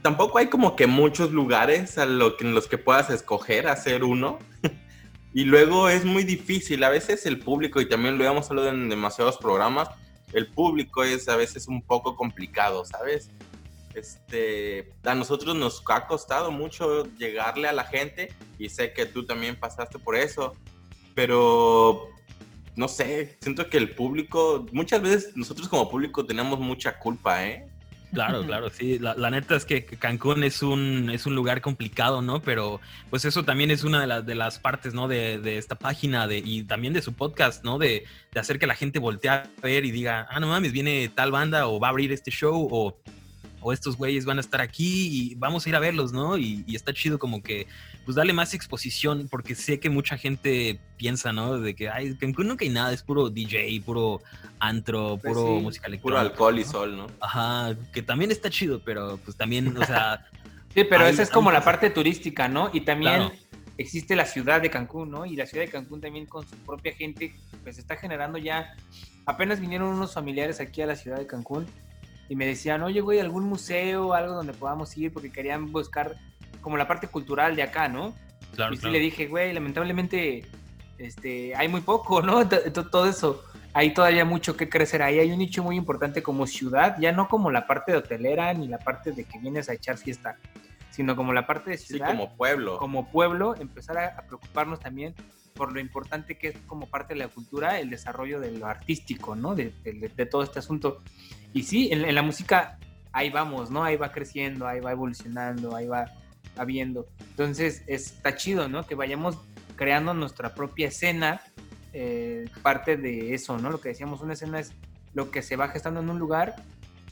[0.01, 4.03] tampoco hay como que muchos lugares a lo que, en los que puedas escoger hacer
[4.03, 4.39] uno.
[5.33, 8.89] y luego es muy difícil, a veces el público, y también lo hemos hablado en
[8.89, 9.89] demasiados programas,
[10.33, 13.29] el público es a veces un poco complicado, ¿sabes?
[13.93, 19.25] Este, a nosotros nos ha costado mucho llegarle a la gente y sé que tú
[19.25, 20.53] también pasaste por eso,
[21.13, 22.09] pero
[22.75, 27.69] no sé, siento que el público, muchas veces nosotros como público tenemos mucha culpa, ¿eh?
[28.13, 28.99] Claro, claro, sí.
[28.99, 32.41] La, la neta es que Cancún es un, es un lugar complicado, ¿no?
[32.41, 35.07] Pero pues eso también es una de, las de las partes, ¿no?
[35.07, 37.77] De, de esta página de, y también de su podcast, ¿no?
[37.77, 41.09] De, de hacer que la gente voltee a ver y diga, ah, no mames, viene
[41.09, 42.97] tal banda o va a abrir este show o,
[43.61, 46.37] o estos güeyes van a estar aquí y vamos a ir a verlos, ¿no?
[46.37, 47.67] Y, y está chido como que,
[48.05, 51.59] pues darle más exposición porque sé que mucha gente piensa, ¿no?
[51.59, 54.21] De que, ay, Cancún nunca hay nada, es puro DJ, puro
[54.59, 56.21] antro, Pues puro sí, música Puro electrónica.
[56.21, 56.71] alcohol y ¿no?
[56.71, 57.07] sol, ¿no?
[57.19, 60.25] Ajá, que también está chido, pero pues también, o sea,
[60.73, 62.69] Sí, pero Hay esa es como la parte turística, ¿no?
[62.73, 63.31] Y también Claro.
[63.77, 65.25] existe la ciudad de Cancún, ¿no?
[65.25, 68.75] Y la ciudad de Cancún también con su propia gente, pues está generando ya.
[69.25, 71.65] Apenas vinieron unos familiares aquí a la ciudad de Cancún
[72.27, 76.17] y me decían, oye, güey, algún museo, algo donde podamos ir, porque querían buscar
[76.61, 78.13] como la parte cultural de acá, ¿no?
[78.55, 78.93] claro, y sí claro.
[78.93, 80.45] le dije, güey, lamentablemente
[80.97, 82.47] este, hay muy poco, ¿no?
[82.47, 83.43] T- t- Todo eso.
[83.73, 85.01] Hay todavía mucho que crecer.
[85.01, 88.53] Ahí hay un nicho muy importante como ciudad, ya no como la parte de hotelera
[88.53, 90.37] ni la parte de que vienes a echar fiesta,
[90.91, 92.77] sino como la parte de Sí, ciudad, como pueblo.
[92.77, 95.13] como pueblo, empezar a, a preocuparnos también
[95.55, 99.35] por lo importante que es como parte de la cultura el desarrollo de lo artístico,
[99.35, 99.55] ¿no?
[99.55, 101.01] De, de- de todo este asunto.
[101.53, 102.77] Y sí, en, en la música
[103.11, 103.83] ahí vamos, ¿no?
[103.83, 106.05] Ahí va creciendo, ahí va evolucionando, ahí va
[106.57, 107.07] habiendo.
[107.29, 108.85] Entonces está chido, ¿no?
[108.85, 109.37] Que vayamos
[109.75, 111.41] creando nuestra propia escena,
[111.93, 113.69] eh, parte de eso, ¿no?
[113.69, 114.71] Lo que decíamos, una escena es
[115.13, 116.55] lo que se va gestando en un lugar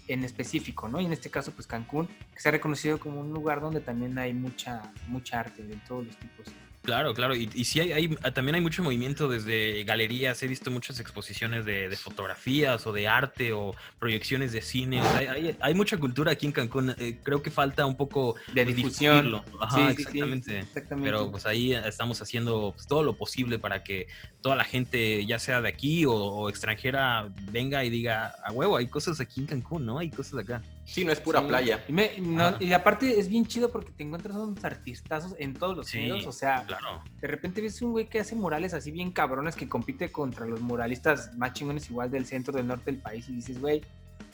[0.08, 1.00] en específico, ¿no?
[1.00, 4.18] Y en este caso, pues Cancún, que se ha reconocido como un lugar donde también
[4.18, 6.48] hay mucha, mucha arte de todos los tipos.
[6.84, 7.34] Claro, claro.
[7.34, 10.44] Y, y sí, hay, hay- también hay mucho movimiento desde galerías.
[10.44, 15.02] He visto muchas exposiciones de, de fotografías o de arte o proyecciones de cine.
[15.02, 16.94] O sea, hay, hay- mucha cultura aquí en Cancún.
[17.00, 19.26] Eh, creo que falta un poco De pues, difusión.
[19.26, 19.60] difundirlo.
[19.62, 20.60] Ajá, Sí, sí, sí, exactamente.
[20.60, 21.10] Exactamente.
[21.10, 24.08] Pero pues ahí estamos haciendo pues, todo lo posible para que
[24.42, 28.76] toda la gente, ya sea de aquí o, o extranjera, venga y diga, a huevo,
[28.76, 30.00] hay cosas aquí en Cancún, ¿no?
[30.00, 30.62] Hay cosas acá.
[30.86, 31.48] Sí, no es pura Sí.
[31.48, 31.84] playa.
[31.88, 35.78] Y, me- no, y aparte es bien chido porque te encuentras unos artistazos en todos
[35.78, 36.00] los Sí.
[36.00, 36.28] géneros.
[36.28, 37.02] O sea, Claro.
[37.22, 40.60] de repente ves un güey que hace murales así bien cabrones que compite contra los
[40.62, 43.82] muralistas más chingones igual del centro del norte del país y dices, güey,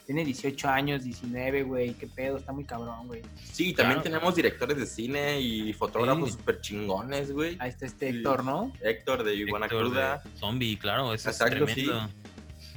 [0.06, 3.22] tiene 18 años, 19, güey, qué pedo, está muy cabrón, güey.
[3.36, 4.02] Sí, también Claro.
[4.02, 6.36] tenemos directores de cine y fotógrafos Sí.
[6.36, 7.56] súper chingones, güey.
[7.60, 8.08] Ahí está este.
[8.08, 8.72] Héctor, ¿no?
[8.82, 10.20] Héctor de Iguana Cruda.
[10.36, 11.88] Zombie, claro, eso Exacto, es sí.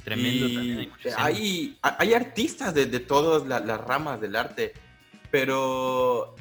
[0.04, 0.46] Tremendo.
[0.46, 0.92] Y también.
[1.16, 4.74] Hay, hay, hay artistas de, de todas la- las ramas del arte,
[5.30, 6.34] pero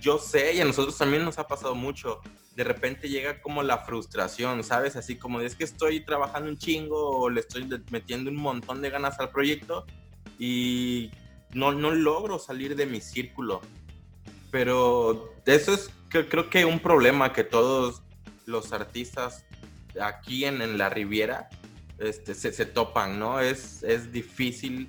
[0.00, 2.20] yo sé, y a nosotros también nos ha pasado mucho,
[2.54, 4.96] de repente llega como la frustración, ¿sabes?
[4.96, 8.90] Así como es que estoy trabajando un chingo o le estoy metiendo un montón de
[8.90, 9.84] ganas al proyecto
[10.38, 11.10] y
[11.52, 13.60] no, no logro salir de mi círculo.
[14.50, 18.02] Pero eso es que- creo que un problema que todos
[18.46, 19.44] los artistas
[20.00, 21.48] aquí en, en la Riviera
[21.98, 23.40] este, se, se topan, ¿no?
[23.40, 24.88] Es, es difícil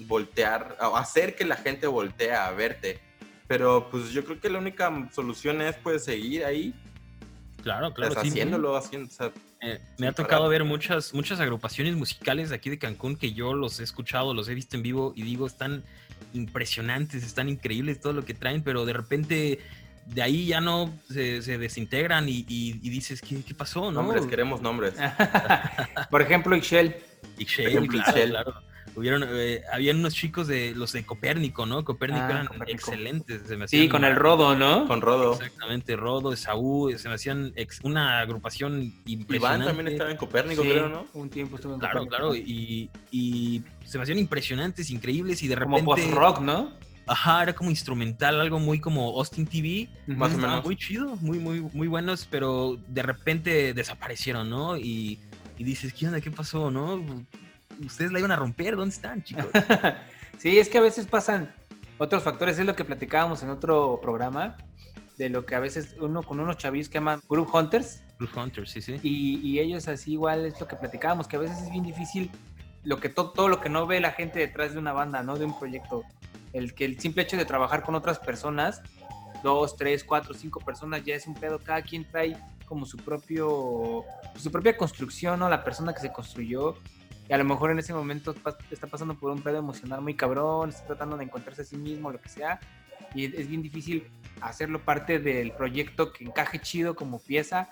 [0.00, 3.00] voltear, hacer que la gente voltee a verte.
[3.46, 6.74] Pero pues yo creo que la única solución es pues seguir ahí,
[7.62, 8.14] Claro, claro.
[8.14, 8.30] pues, sí.
[8.30, 12.70] haciéndolo, haciendo, o sea, Eh, me ha tocado ver muchas, muchas agrupaciones musicales de aquí
[12.70, 15.84] de Cancún que yo los he escuchado, los he visto en vivo y digo, están
[16.34, 19.60] impresionantes, están increíbles todo lo que traen, pero de repente
[20.06, 23.90] de ahí ya no se, se desintegran y, y- y dices, ¿qué, qué pasó?
[23.90, 24.02] ¿no?
[24.02, 24.94] nombres, queremos nombres.
[26.10, 26.96] Por ejemplo, Ixchel.
[27.38, 28.30] Ixchel, ejemplo, claro, Ixchel.
[28.30, 28.54] claro.
[28.94, 31.82] Hubieron, eh, habían unos chicos de los de Copérnico, ¿no?
[31.82, 32.72] Copérnico Ah, eran Copérnico.
[32.72, 33.40] excelentes.
[33.48, 34.86] se me Sí, con el Rodo, ¿no?
[34.86, 35.32] Con Rodo.
[35.32, 39.36] Exactamente, Rodo, Saúl, se me hacían ex- una agrupación impresionante.
[39.64, 41.06] Iván también estaba en Copérnico, Sí, creo, ¿no?
[41.14, 42.16] Un tiempo estuvo en Claro, Copérnico.
[42.32, 46.02] claro, y, y se me hacían impresionantes, increíbles, y de Como repente.
[46.02, 46.72] post-rock, ¿no?
[47.06, 49.88] Ajá, era como instrumental, algo muy como Austin TV.
[50.06, 50.34] Más o.
[50.36, 50.64] Estaba menos.
[50.64, 54.76] muy chido, muy, muy, muy buenos, pero de repente desaparecieron, ¿no?
[54.76, 55.18] Y,
[55.58, 56.20] y dices, ¿qué onda?
[56.20, 57.04] ¿Qué pasó, no?
[57.84, 59.46] Ustedes la iban a romper, ¿dónde están, chicos?
[60.38, 61.54] Sí, es que a veces pasan
[61.98, 64.56] otros factores, es lo que platicábamos en otro programa,
[65.18, 68.70] de lo que a veces uno con unos chavillos que llaman Group Hunters, Blue Hunters,
[68.70, 68.98] sí, sí.
[69.04, 72.28] y, y ellos así igual es lo que platicábamos, que a veces es bien difícil
[72.82, 75.38] lo que to- todo lo que no ve la gente detrás de una banda, ¿no?
[75.38, 76.02] De un proyecto.
[76.52, 78.82] El que el simple hecho de trabajar con otras personas,
[79.42, 81.58] dos, tres, cuatro, cinco personas, ya es un pedo.
[81.58, 82.36] Cada quien trae
[82.66, 84.04] como su propio,
[84.38, 85.48] su propia construcción, ¿no?
[85.48, 86.76] La persona que se construyó.
[87.28, 88.34] Y a lo mejor en ese momento
[88.70, 92.10] está pasando por un pedo emocional muy cabrón, está tratando de encontrarse a sí mismo,
[92.10, 92.60] lo que sea.
[93.14, 94.06] Y es bien difícil
[94.40, 97.70] hacerlo parte del proyecto que encaje chido como pieza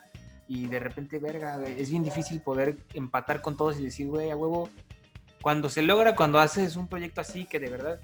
[0.51, 4.37] y de repente, verga, es bien difícil poder empatar con todos y decir, güey, a
[4.37, 4.69] huevo,
[5.41, 8.01] cuando se logra, cuando haces un proyecto así que de verdad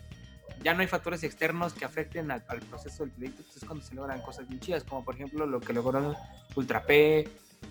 [0.62, 3.84] ya no hay factores externos que afecten al, al proceso del proyecto, pues es cuando
[3.84, 6.16] se logran cosas bien chidas, como por ejemplo lo que logró
[6.54, 7.28] Ultra P,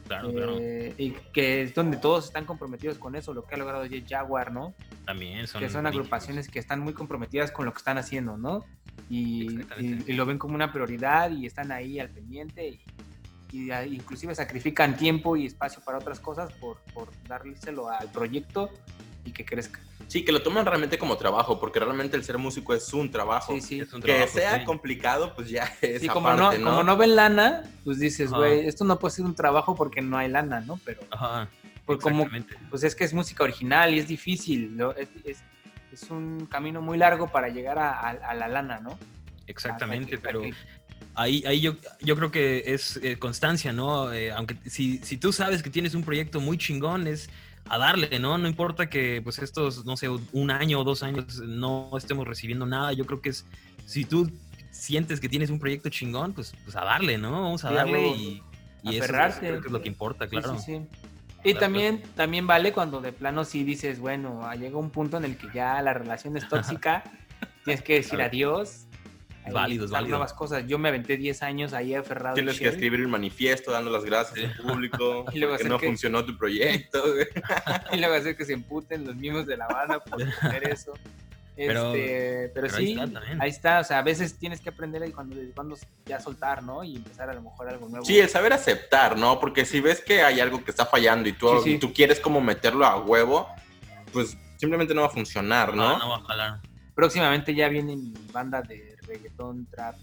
[0.08, 0.58] Claro, claro.
[0.60, 4.06] eh, y que es donde todos están comprometidos con eso, lo que ha logrado Jet
[4.08, 4.74] Jaguar, ¿no?
[5.06, 5.62] También son.
[5.62, 8.66] que son agrupaciones que están muy comprometidas con lo que están haciendo, ¿no?
[9.10, 12.82] Y, y- y lo ven como una prioridad y están ahí al pendiente y,
[13.52, 18.70] y a- inclusive sacrifican tiempo y espacio para otras cosas por, por dárselo al proyecto
[19.26, 19.80] y que crezca.
[20.08, 23.54] Sí, que lo toman realmente como trabajo, porque realmente el ser músico es un trabajo.
[23.56, 23.80] Sí, sí.
[23.82, 24.66] Es un Que trabajo, sea sí.
[24.66, 28.68] complicado, pues ya es Sí, como, aparte, no, como no ven lana, pues dices, güey,
[28.68, 30.80] esto no puede ser un trabajo porque no hay lana, ¿no?
[30.86, 31.50] Pero Ajá.
[31.86, 32.28] pues como
[32.70, 34.92] pues es que es música original y es difícil, ¿no?
[34.92, 35.40] Es, es,
[35.92, 38.98] es un camino muy largo para llegar a, a- a la lana, ¿no?
[39.48, 40.54] Exactamente, que- pero que-
[41.16, 44.12] ahí, ahí yo, yo creo que es eh, constancia, ¿no?
[44.14, 47.30] Eh, aunque si, si tú sabes que tienes un proyecto muy chingón, es
[47.68, 48.38] a darle, ¿no?
[48.38, 52.66] No importa que pues estos, no sé, un año o dos años no estemos recibiendo
[52.66, 53.46] nada, yo creo que es,
[53.86, 54.30] si tú
[54.72, 57.32] sientes que tienes un proyecto chingón, pues, pues a darle, ¿no?
[57.32, 58.44] Vamos a Sí, darle y,
[58.84, 60.58] y eso es- creo que es lo que importa, claro.
[60.60, 60.88] sí, sí.
[61.44, 65.26] Y Claro, también, también vale cuando de plano sí dices, bueno, llega un punto en
[65.26, 67.04] el que ya la relación es tóxica,
[67.64, 68.26] tienes que decir Claro.
[68.32, 68.85] adiós.
[69.46, 70.18] Ahí Válido, es empezar válido.
[70.18, 70.66] nuevas cosas.
[70.68, 72.36] Yo me aventé 10 años ahí aferrado.
[72.36, 75.88] Tienes que escribir un manifiesto dando las gracias al público Y luego porque no que-
[75.88, 77.04] funcionó tu proyecto.
[77.94, 80.94] y luego hacer que se emputen los mismos de la banda por hacer eso.
[81.56, 83.42] Pero- Este, pero, pero ahí sí, está también.
[83.42, 86.84] ahí está, o sea, a veces tienes que aprender ahí cuando, cuando ya soltar, ¿no?
[86.84, 88.04] Y empezar a lo mejor algo nuevo.
[88.06, 89.40] Sí, el saber aceptar, ¿no?
[89.40, 91.72] Porque si ves que hay algo que está fallando y tú, Sí, sí.
[91.76, 93.48] y tú quieres como meterlo a huevo,
[94.12, 95.94] pues simplemente no va a funcionar, ¿no?
[95.94, 96.60] No, no va a jalar.
[96.94, 99.96] Próximamente ya viene mi banda de reggaetón, trap,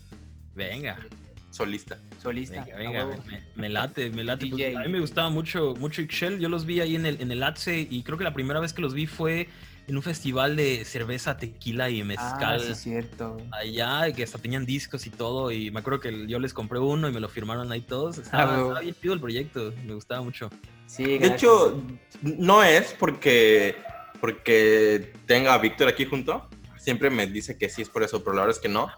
[0.55, 0.99] Venga.
[1.01, 1.17] eh,
[1.51, 1.99] Solista.
[2.23, 2.65] solista.
[2.77, 4.47] Venga, me, me late, me late.
[4.47, 6.39] Pues, a mí me gustaba mucho, mucho Ixchel.
[6.41, 8.73] Yo los vi ahí en el, en el ATSE y creo que la primera vez
[8.73, 9.49] que los vi fue
[9.87, 12.61] en un festival de cerveza, tequila y Ah, mezcal.
[12.63, 13.37] sí, es cierto.
[13.51, 15.51] Allá, y que hasta tenían discos y todo.
[15.53, 18.17] Y me acuerdo que yo les compré uno y me lo firmaron ahí todos.
[18.17, 18.63] Estaba, huevo.
[18.69, 20.49] estaba bien chido el proyecto, me gustaba mucho.
[20.87, 21.35] Sí, De gracias.
[21.43, 21.83] hecho,
[22.23, 23.77] no es porque,
[24.21, 26.49] porque tenga a Víctor aquí junto.
[26.83, 28.89] Siempre me dice que sí es por eso, pero la verdad es que no.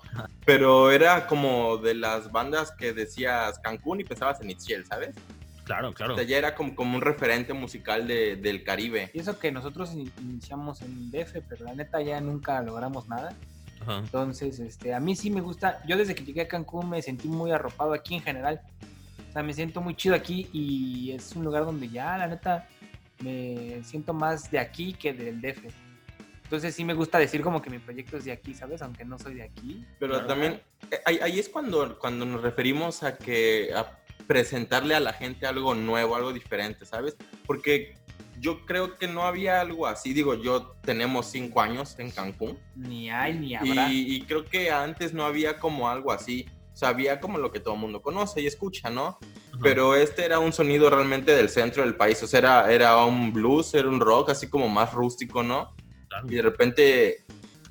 [0.46, 5.14] Pero era como de las bandas que decías Cancún y pensabas en Itziel, ¿sabes?
[5.64, 6.14] Claro, claro.
[6.14, 9.10] O sea, ya era como, como un referente musical de- del Caribe.
[9.12, 13.34] Y eso que nosotros in- iniciamos en DF, pero la neta ya nunca logramos nada.
[13.82, 13.98] Ajá.
[13.98, 15.82] Entonces, este, a mí sí me gusta.
[15.86, 18.60] Yo desde que llegué a Cancún me sentí muy arropado aquí en general.
[19.28, 22.66] O sea, me siento muy chido aquí y es un lugar donde ya, la neta,
[23.20, 25.64] me siento más de aquí que del DF.
[26.44, 28.82] Entonces sí me gusta decir como que mi proyecto es de aquí, ¿sabes?
[28.82, 29.84] Aunque no soy de aquí.
[29.98, 30.26] Pero Claro.
[30.28, 35.12] también, eh, ahí, ahí es cuando, cuando nos referimos a que a presentarle a la
[35.12, 37.16] gente algo nuevo, algo diferente, ¿sabes?
[37.46, 37.94] Porque
[38.38, 40.12] yo creo que no había algo así.
[40.12, 43.88] Digo, yo tenemos cinco años en Cancún Ni hay ni habrá.
[43.90, 46.46] y, y creo que antes no había como algo así.
[46.72, 49.06] O sea, había como lo que todo el mundo conoce y escucha, ¿no?
[49.06, 49.58] Ajá.
[49.62, 52.20] Pero este era un sonido realmente del centro del país.
[52.22, 55.72] O sea, era, era un blues, era un rock así como más rústico, ¿no?
[56.20, 56.32] Claro.
[56.32, 57.18] Y de repente,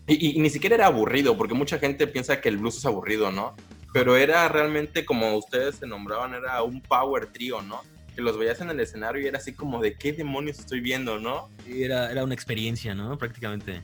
[0.07, 2.85] y, y- y ni siquiera era aburrido, porque mucha gente piensa que el blues es
[2.85, 3.55] aburrido, ¿no?
[3.93, 7.81] Pero era realmente, como ustedes se nombraban, era un power trio, ¿no?
[8.15, 11.19] Que los veías en el escenario y era así como de qué demonios estoy viendo,
[11.19, 11.49] ¿no?
[11.67, 13.17] Era, era una experiencia, ¿no?
[13.17, 13.81] Prácticamente.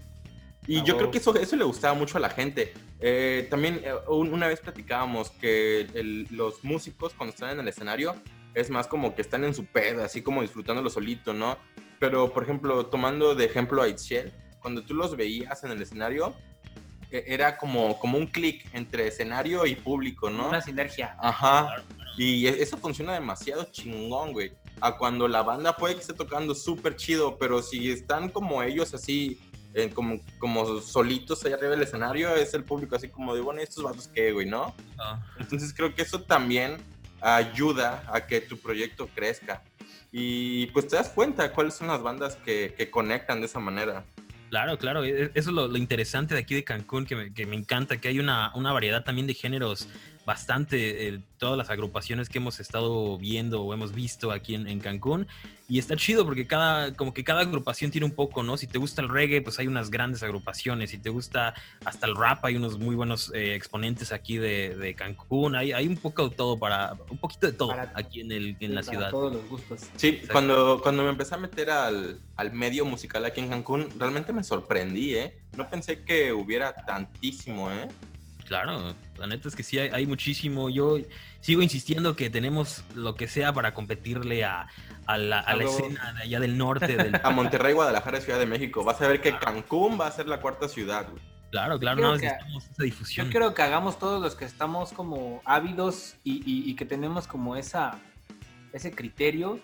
[0.68, 2.74] Y Ah, yo creo que eso, eso le gustaba mucho a la gente.
[3.00, 7.68] Eh, también eh, un- una vez platicábamos que el- los músicos cuando están en el
[7.68, 8.16] escenario
[8.54, 11.58] es más como que están en su pedo, así como disfrutándolo solito, ¿no?
[12.00, 14.32] Pero, por ejemplo, tomando de ejemplo a Itziel,
[14.62, 16.34] cuando tú los veías en el escenario,
[17.12, 20.50] e- era como, como un clic entre escenario y público, ¿no?
[20.50, 21.16] Una sinergia.
[21.20, 21.84] Ajá.
[22.18, 24.52] Y e- eso funciona demasiado chingón, güey.
[24.82, 28.94] A cuando la banda puede que esté tocando súper chido, pero si están como ellos
[28.94, 29.40] así,
[29.74, 33.60] eh, como, como solitos ahí arriba del escenario, es el público así como de, bueno,
[33.60, 34.74] ¿y estos vatos qué, güey, no?
[34.98, 36.78] Ah, Entonces creo que eso también
[37.22, 39.62] ayuda a que tu proyecto crezca.
[40.12, 44.04] Y pues te das cuenta cuáles son las bandas que, que conectan de esa manera.
[44.50, 47.46] Claro, claro, e- eso es lo, lo interesante de aquí de Cancún, que me, que
[47.46, 49.88] me encanta, que hay una, una variedad también de géneros
[50.34, 54.80] bastante, eh, todas las agrupaciones que hemos estado viendo o hemos visto aquí en, en
[54.80, 55.26] Cancún,
[55.68, 58.56] y está chido porque cada, como que cada agrupación tiene un poco, ¿no?
[58.56, 62.16] Si te gusta el reggae, pues hay unas grandes agrupaciones, si te gusta hasta el
[62.16, 66.30] rap, hay unos muy buenos eh, exponentes aquí de, de Cancún, hay, hay un poco
[66.30, 69.10] de todo para, un poquito de todo Para- aquí en, el, en la Para ciudad.
[69.10, 69.80] todos los gustos.
[69.96, 70.34] Sí, Exacto.
[70.34, 74.44] cuando, cuando me empecé a meter al, al medio musical aquí en Cancún, realmente me
[74.44, 75.40] sorprendí, ¿eh?
[75.58, 77.88] No pensé que hubiera tantísimo, ¿eh?
[78.46, 80.70] Claro, la neta es que sí hay, hay muchísimo.
[80.70, 80.98] Yo
[81.42, 84.68] sigo insistiendo que tenemos lo que sea para competirle a,
[85.06, 86.96] a la, a escena de allá del norte.
[86.98, 87.20] Del...
[87.24, 88.84] A Monterrey, Guadalajara y Ciudad de México.
[88.84, 91.22] Vas a ver que Cancún va a ser la cuarta ciudad, güey.
[91.52, 93.28] Claro, claro, Creo no que- esa difusión.
[93.28, 97.28] Yo creo que hagamos todos los que estamos como ávidos y, y- y que tenemos
[97.28, 98.00] como esa
[98.72, 99.60] ese criterio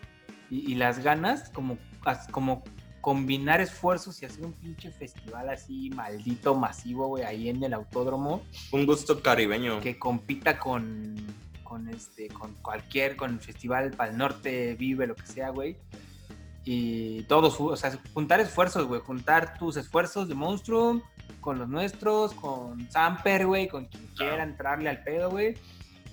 [0.50, 2.64] y, y las ganas como, as- como
[3.06, 8.42] combinar esfuerzos y hacer un pinche festival así maldito, masivo, güey, ahí en el autódromo,
[8.72, 9.80] Un gusto caribeño.
[9.80, 11.16] que compita con,
[11.64, 15.78] con este, con cualquier, con el festival para el norte, vive, lo que sea, güey.
[16.64, 21.04] Y todos, o sea, juntar esfuerzos, güey, juntar tus esfuerzos de Monstrum
[21.42, 25.54] con los nuestros, con Samper, güey, con quien quiera entrarle al pedo, güey,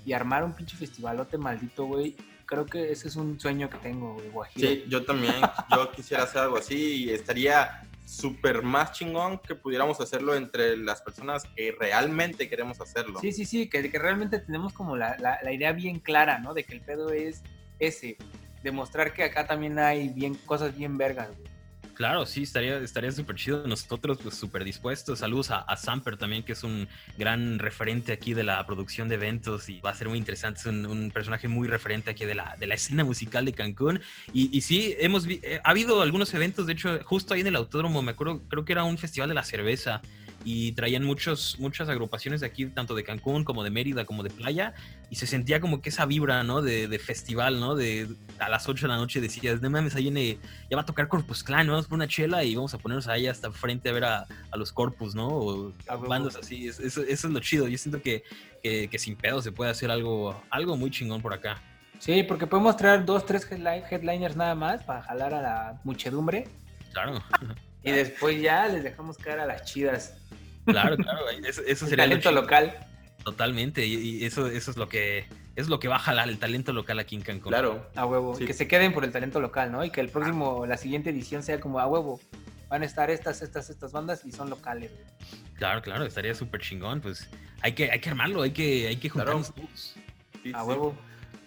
[0.05, 2.17] y armar un pinche festivalote maldito, güey.
[2.47, 4.69] Creo que ese es un sueño que tengo, güey, guajiro.
[4.69, 5.35] Sí, yo también.
[5.71, 7.71] Yo quisiera hacer algo así y estaría
[8.05, 13.19] súper más chingón que pudiéramos hacerlo entre las personas que realmente queremos hacerlo.
[13.21, 16.53] Sí, sí, sí, que, que realmente tenemos como la, la- la idea bien clara, ¿no?
[16.53, 17.43] De que el pedo es
[17.79, 18.17] ese,
[18.63, 21.52] demostrar que acá también hay bien cosas bien vergas, güey.
[21.95, 23.67] Claro, sí, estaría estaría súper chido.
[23.67, 25.19] Nosotros, pues, súper dispuestos.
[25.19, 26.89] Saludos a, a Samper también, que es un
[27.19, 30.61] gran referente aquí de la producción de eventos y va a ser muy interesante.
[30.61, 34.01] Es un, personaje muy referente aquí de la, de la escena musical de Cancún.
[34.33, 38.01] Y, sí, hemos eh, ha habido algunos eventos, de hecho, justo ahí en el autódromo,
[38.03, 40.01] me acuerdo, creo que era un festival de la cerveza
[40.45, 44.31] y traían muchos, muchas agrupaciones de aquí, tanto de Cancún como de Mérida, como de
[44.31, 44.75] Playa,
[45.11, 46.63] y se sentía como que esa vibra, ¿no?
[46.63, 47.75] De, de festival, ¿no?
[47.75, 50.39] De a las 8 de la noche decías, no mames, ahí viene,
[50.71, 53.27] ya va a tocar Corpus Clan, vamos por una chela y vamos a ponernos ahí
[53.27, 55.29] hasta frente a ver a, a los Corpus, ¿no?
[55.29, 58.25] O A bandas así, es- eso, eso es lo chido, yo siento que,
[58.63, 61.61] que, que sin pedo se puede hacer algo, algo muy chingón por acá.
[61.99, 66.49] Sí, porque podemos traer dos, tres headline- headliners nada más para jalar a la muchedumbre
[66.93, 67.23] Claro,
[67.83, 70.15] y después ya les dejamos caer a las chidas.
[70.65, 72.75] claro, claro, eso, eso El sería lo talento local.
[73.25, 76.73] Totalmente, y, eso, eso es lo que es lo que va a jalar el talento
[76.73, 77.51] local aquí en Cancún.
[77.51, 77.91] Claro.
[77.95, 78.35] A huevo.
[78.35, 78.47] Sí.
[78.47, 79.85] Que se queden por el talento local, ¿no?
[79.85, 82.21] Y que el próximo, la siguiente edición sea como a huevo.
[82.69, 84.91] Van a estar estas, estas, estas bandas y son locales.
[85.57, 87.29] Claro, claro, estaría súper chingón, pues
[87.61, 89.33] hay que, hay que armarlo, hay que, hay que Claro.
[89.43, 89.95] juntarnos todos.
[90.43, 90.69] Sí, A sí.
[90.69, 90.97] huevo.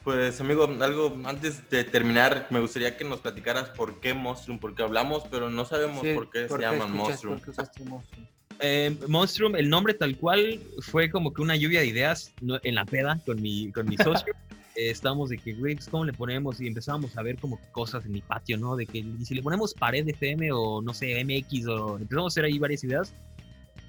[0.05, 4.83] Pues amigo, algo antes de terminar, me gustaría que nos platicaras por qué Monstrum, porque
[4.83, 7.41] hablamos, pero no sabemos Sí, por qué ¿por se llaman Monstrum.
[7.41, 8.23] qué usaste Monstrum?
[8.59, 12.31] Eh, Monstrum, el nombre tal cual fue como que una lluvia de ideas
[12.61, 14.35] en la peda con mi, con mi socio.
[14.75, 16.61] eh, estábamos de que, güey, pues, ¿cómo le ponemos?
[16.61, 18.75] Y empezábamos a ver como cosas en mi patio, ¿no?
[18.75, 22.33] De que y si le ponemos pared FM o no sé, MX o empezamos a
[22.33, 23.11] hacer ahí varias ideas.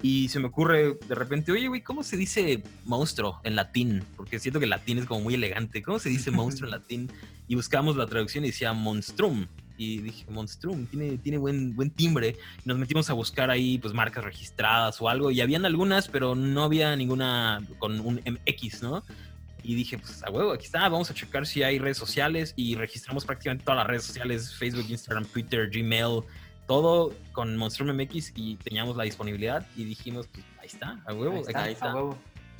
[0.01, 4.03] Y se me ocurre de repente, oye, güey, ¿cómo se dice monstruo en latín?
[4.15, 5.81] Porque siento que latín es como muy elegante.
[5.81, 7.11] ¿Cómo se dice monstruo en latín?
[7.47, 9.47] Y buscamos la traducción y decía monstrum.
[9.79, 12.35] Y dije, monstrum, tiene, tiene buen, buen timbre.
[12.63, 15.31] Y nos metimos a buscar ahí, pues, marcas registradas o algo.
[15.31, 19.03] Y habían algunas, pero no había ninguna con un MX, ¿no?
[19.63, 22.75] Y dije, pues a huevo, aquí está, vamos a checar si hay redes sociales y
[22.75, 26.21] registramos prácticamente todas las redes sociales, Facebook, Instagram, Twitter, Gmail,
[26.67, 31.35] todo con Monstrum MX y teníamos la disponibilidad y dijimos, pues ahí está, a huevo,
[31.37, 31.91] Ahí está, ahí está.
[31.91, 32.17] a huevo.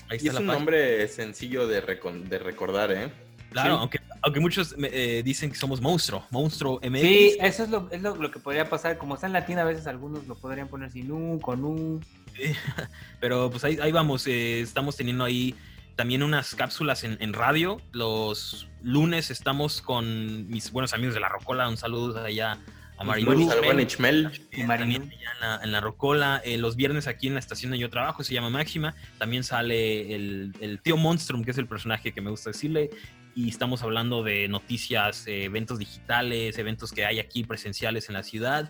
[0.09, 0.53] ahí Y está es la un página.
[0.59, 3.11] nombre sencillo de, recon- de recordar, ¿eh?
[3.51, 3.79] Claro, Sí.
[3.79, 7.01] aunque, aunque muchos me- eh, dicen que somos monstruo, monstruo MX.
[7.01, 8.97] Sí, eso es, lo, es lo, lo que podría pasar.
[8.97, 12.01] Como está en latín, a veces algunos lo podrían poner sin U, con U.
[13.19, 15.55] Pero pues ahí, ahí vamos, eh, estamos teniendo ahí
[15.95, 17.81] también unas cápsulas en, en radio.
[17.91, 21.67] Los lunes estamos con mis buenos amigos de La Rocola.
[21.69, 22.57] Un saludo allá
[22.97, 23.31] a Marilú.
[23.31, 24.29] Saludos al buen Ichmel.
[24.31, 24.47] Ichmel.
[24.51, 24.99] Y Marilú.
[24.99, 26.41] También en la, en la Rocola.
[26.43, 28.95] Eh, los viernes aquí en la estación donde yo trabajo, se llama Máxima.
[29.17, 32.89] También sale el, el tío Monstrum, que es el personaje que me gusta decirle.
[33.35, 38.23] Y estamos hablando de noticias, eh, eventos digitales, eventos que hay aquí presenciales en la
[38.23, 38.69] ciudad.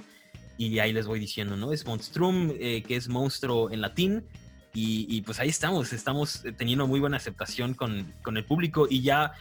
[0.58, 1.72] Y ahí les voy diciendo, ¿no?
[1.72, 4.26] Es Monstrum, eh, que es monstruo en latín.
[4.74, 9.02] Y, y, pues ahí estamos, estamos teniendo muy buena aceptación con, con el público y
[9.02, 9.32] ya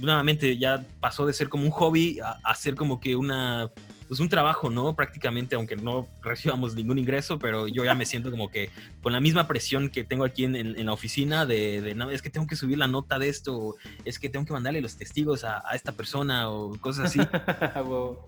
[0.00, 3.70] nuevamente ya pasó de ser como un hobby a, a ser como que una
[4.08, 4.96] pues un trabajo, ¿no?
[4.96, 8.70] Prácticamente, aunque no recibamos ningún ingreso, pero yo ya me siento como que
[9.02, 12.10] con la misma presión que tengo aquí en, en- en la oficina de, de, no,
[12.10, 14.80] es que tengo que subir la nota de esto, o es que tengo que mandarle
[14.80, 17.20] los testigos a, a esta persona o cosas así.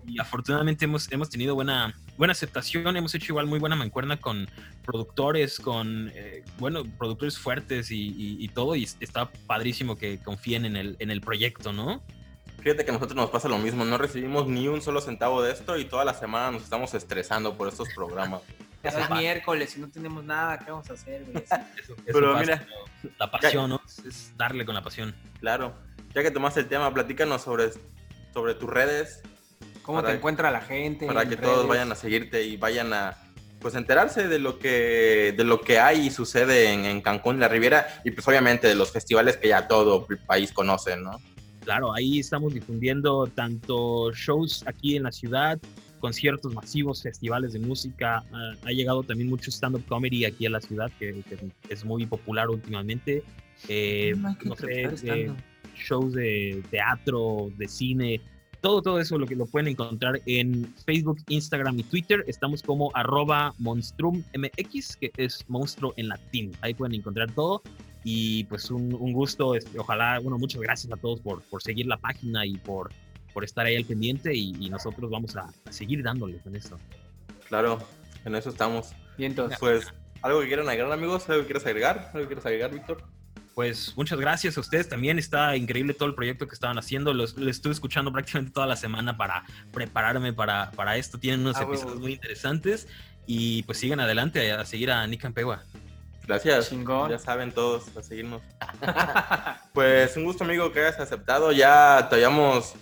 [0.07, 4.47] Y afortunadamente hemos, hemos tenido buena, buena aceptación, hemos hecho igual muy buena mancuerna con
[4.85, 10.65] productores, con, eh, bueno, productores fuertes y, y- y todo, y está padrísimo que confíen
[10.65, 12.01] en el, en el proyecto, ¿no?
[12.61, 15.51] Fíjate que a nosotros nos pasa lo mismo, no recibimos ni un solo centavo de
[15.51, 18.41] esto y toda la semana nos estamos estresando por estos programas.
[18.83, 19.13] Es pasa.
[19.13, 21.37] miércoles y no tenemos nada, ¿qué vamos a hacer, güey?
[21.43, 22.65] Eso- eso Pero pasa, mira-
[23.03, 23.81] pero la pasión, ¿no?
[24.07, 25.13] Es- darle con la pasión.
[25.39, 25.75] Claro,
[26.15, 27.69] ya que tomaste el tema, platícanos sobre,
[28.33, 29.21] sobre tus redes
[29.83, 31.05] ¿Cómo Para- te encuentra la gente?
[31.05, 33.15] para que todos vayan a seguirte y vayan a
[33.59, 37.47] pues enterarse de lo que de lo que hay y sucede en, en Cancún la
[37.47, 41.19] Riviera y pues obviamente de los festivales que ya todo el país conoce, ¿no?
[41.63, 45.59] Claro, ahí estamos difundiendo tanto shows aquí en la ciudad,
[45.99, 48.23] conciertos masivos, festivales de música.
[48.33, 51.37] Ah, ha llegado también mucho stand-up comedy aquí a la ciudad, que, que
[51.69, 53.23] es muy popular últimamente.
[53.67, 55.31] Eh, No, sé, eh,
[55.75, 58.21] shows de teatro, de cine,
[58.61, 62.23] todo, todo eso lo que lo pueden encontrar en Facebook, Instagram y Twitter.
[62.27, 66.51] Estamos como arroba monstrummx, que es monstruo en latín.
[66.61, 67.63] Ahí pueden encontrar todo.
[68.03, 71.85] Y pues un, un gusto, este, ojalá, bueno, muchas gracias a todos por, por seguir
[71.85, 72.91] la página y por,
[73.33, 76.79] por estar ahí al pendiente y, y nosotros vamos a, a seguir dándole con esto.
[77.47, 77.79] Claro,
[78.25, 78.93] en eso estamos.
[79.17, 79.53] Vientos.
[79.59, 79.87] Pues
[80.21, 83.03] algo que quieran agregar amigos, algo que quieras agregar, algo que quieras agregar, Víctor.
[83.53, 85.19] Pues muchas gracias a ustedes también.
[85.19, 87.13] Está increíble todo el proyecto que estaban haciendo.
[87.13, 89.43] Los, lo estuve escuchando prácticamente toda la semana para
[89.73, 91.19] prepararme para, para esto.
[91.19, 92.87] Tienen unos Ah, episodios muy interesantes.
[93.27, 95.63] Y pues sigan adelante a, seguir a Nick Campegua.
[96.27, 96.69] Gracias.
[96.69, 97.09] Chingón.
[97.09, 98.41] Ya saben todos a seguirnos.
[99.73, 101.51] Pues un gusto, amigo, que hayas aceptado.
[101.51, 102.73] Ya te habíamos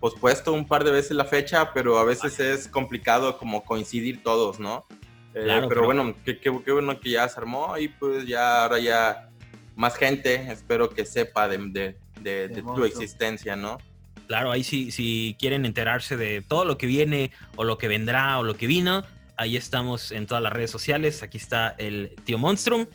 [0.00, 4.58] pospuesto un par de veces la fecha, pero a veces es complicado como coincidir todos,
[4.58, 4.86] ¿no?
[5.34, 5.86] Eh, Claro, pero claro.
[6.04, 9.28] bueno, qué, qué- qué bueno que ya se armó y pues ya ahora ya
[9.76, 13.78] más gente, espero que sepa de, de- de- de tu existencia, ¿no?
[14.26, 18.38] Claro, ahí sí, si quieren enterarse de todo lo que viene o lo que vendrá
[18.38, 19.04] o lo que vino,
[19.38, 21.22] ahí estamos en todas las redes sociales.
[21.22, 22.86] Aquí está el tío Monstrum.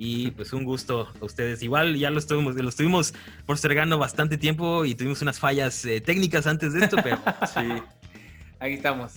[0.00, 1.60] Y pues un gusto a ustedes.
[1.62, 3.14] Igual ya lo estuvimos, lo estuvimos
[3.46, 7.18] postergando bastante tiempo y tuvimos unas fallas eh, técnicas antes de esto, pero
[7.52, 7.82] Sí,
[8.60, 9.14] Aquí estamos.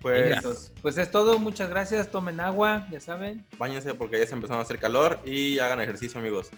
[0.00, 0.70] pues.
[0.82, 2.10] Pues es todo, muchas gracias.
[2.10, 3.46] Tomen agua, ya saben.
[3.58, 6.50] bañense porque ya se empezó a hacer calor y hagan ejercicio, amigos.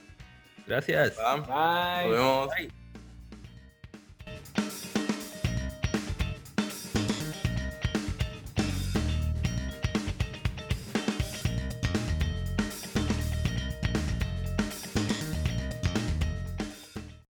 [0.67, 1.13] gracias.
[1.19, 1.37] ¿va?
[1.37, 2.09] Bye.
[2.11, 2.49] Nos vemos.
[2.57, 2.86] Bye.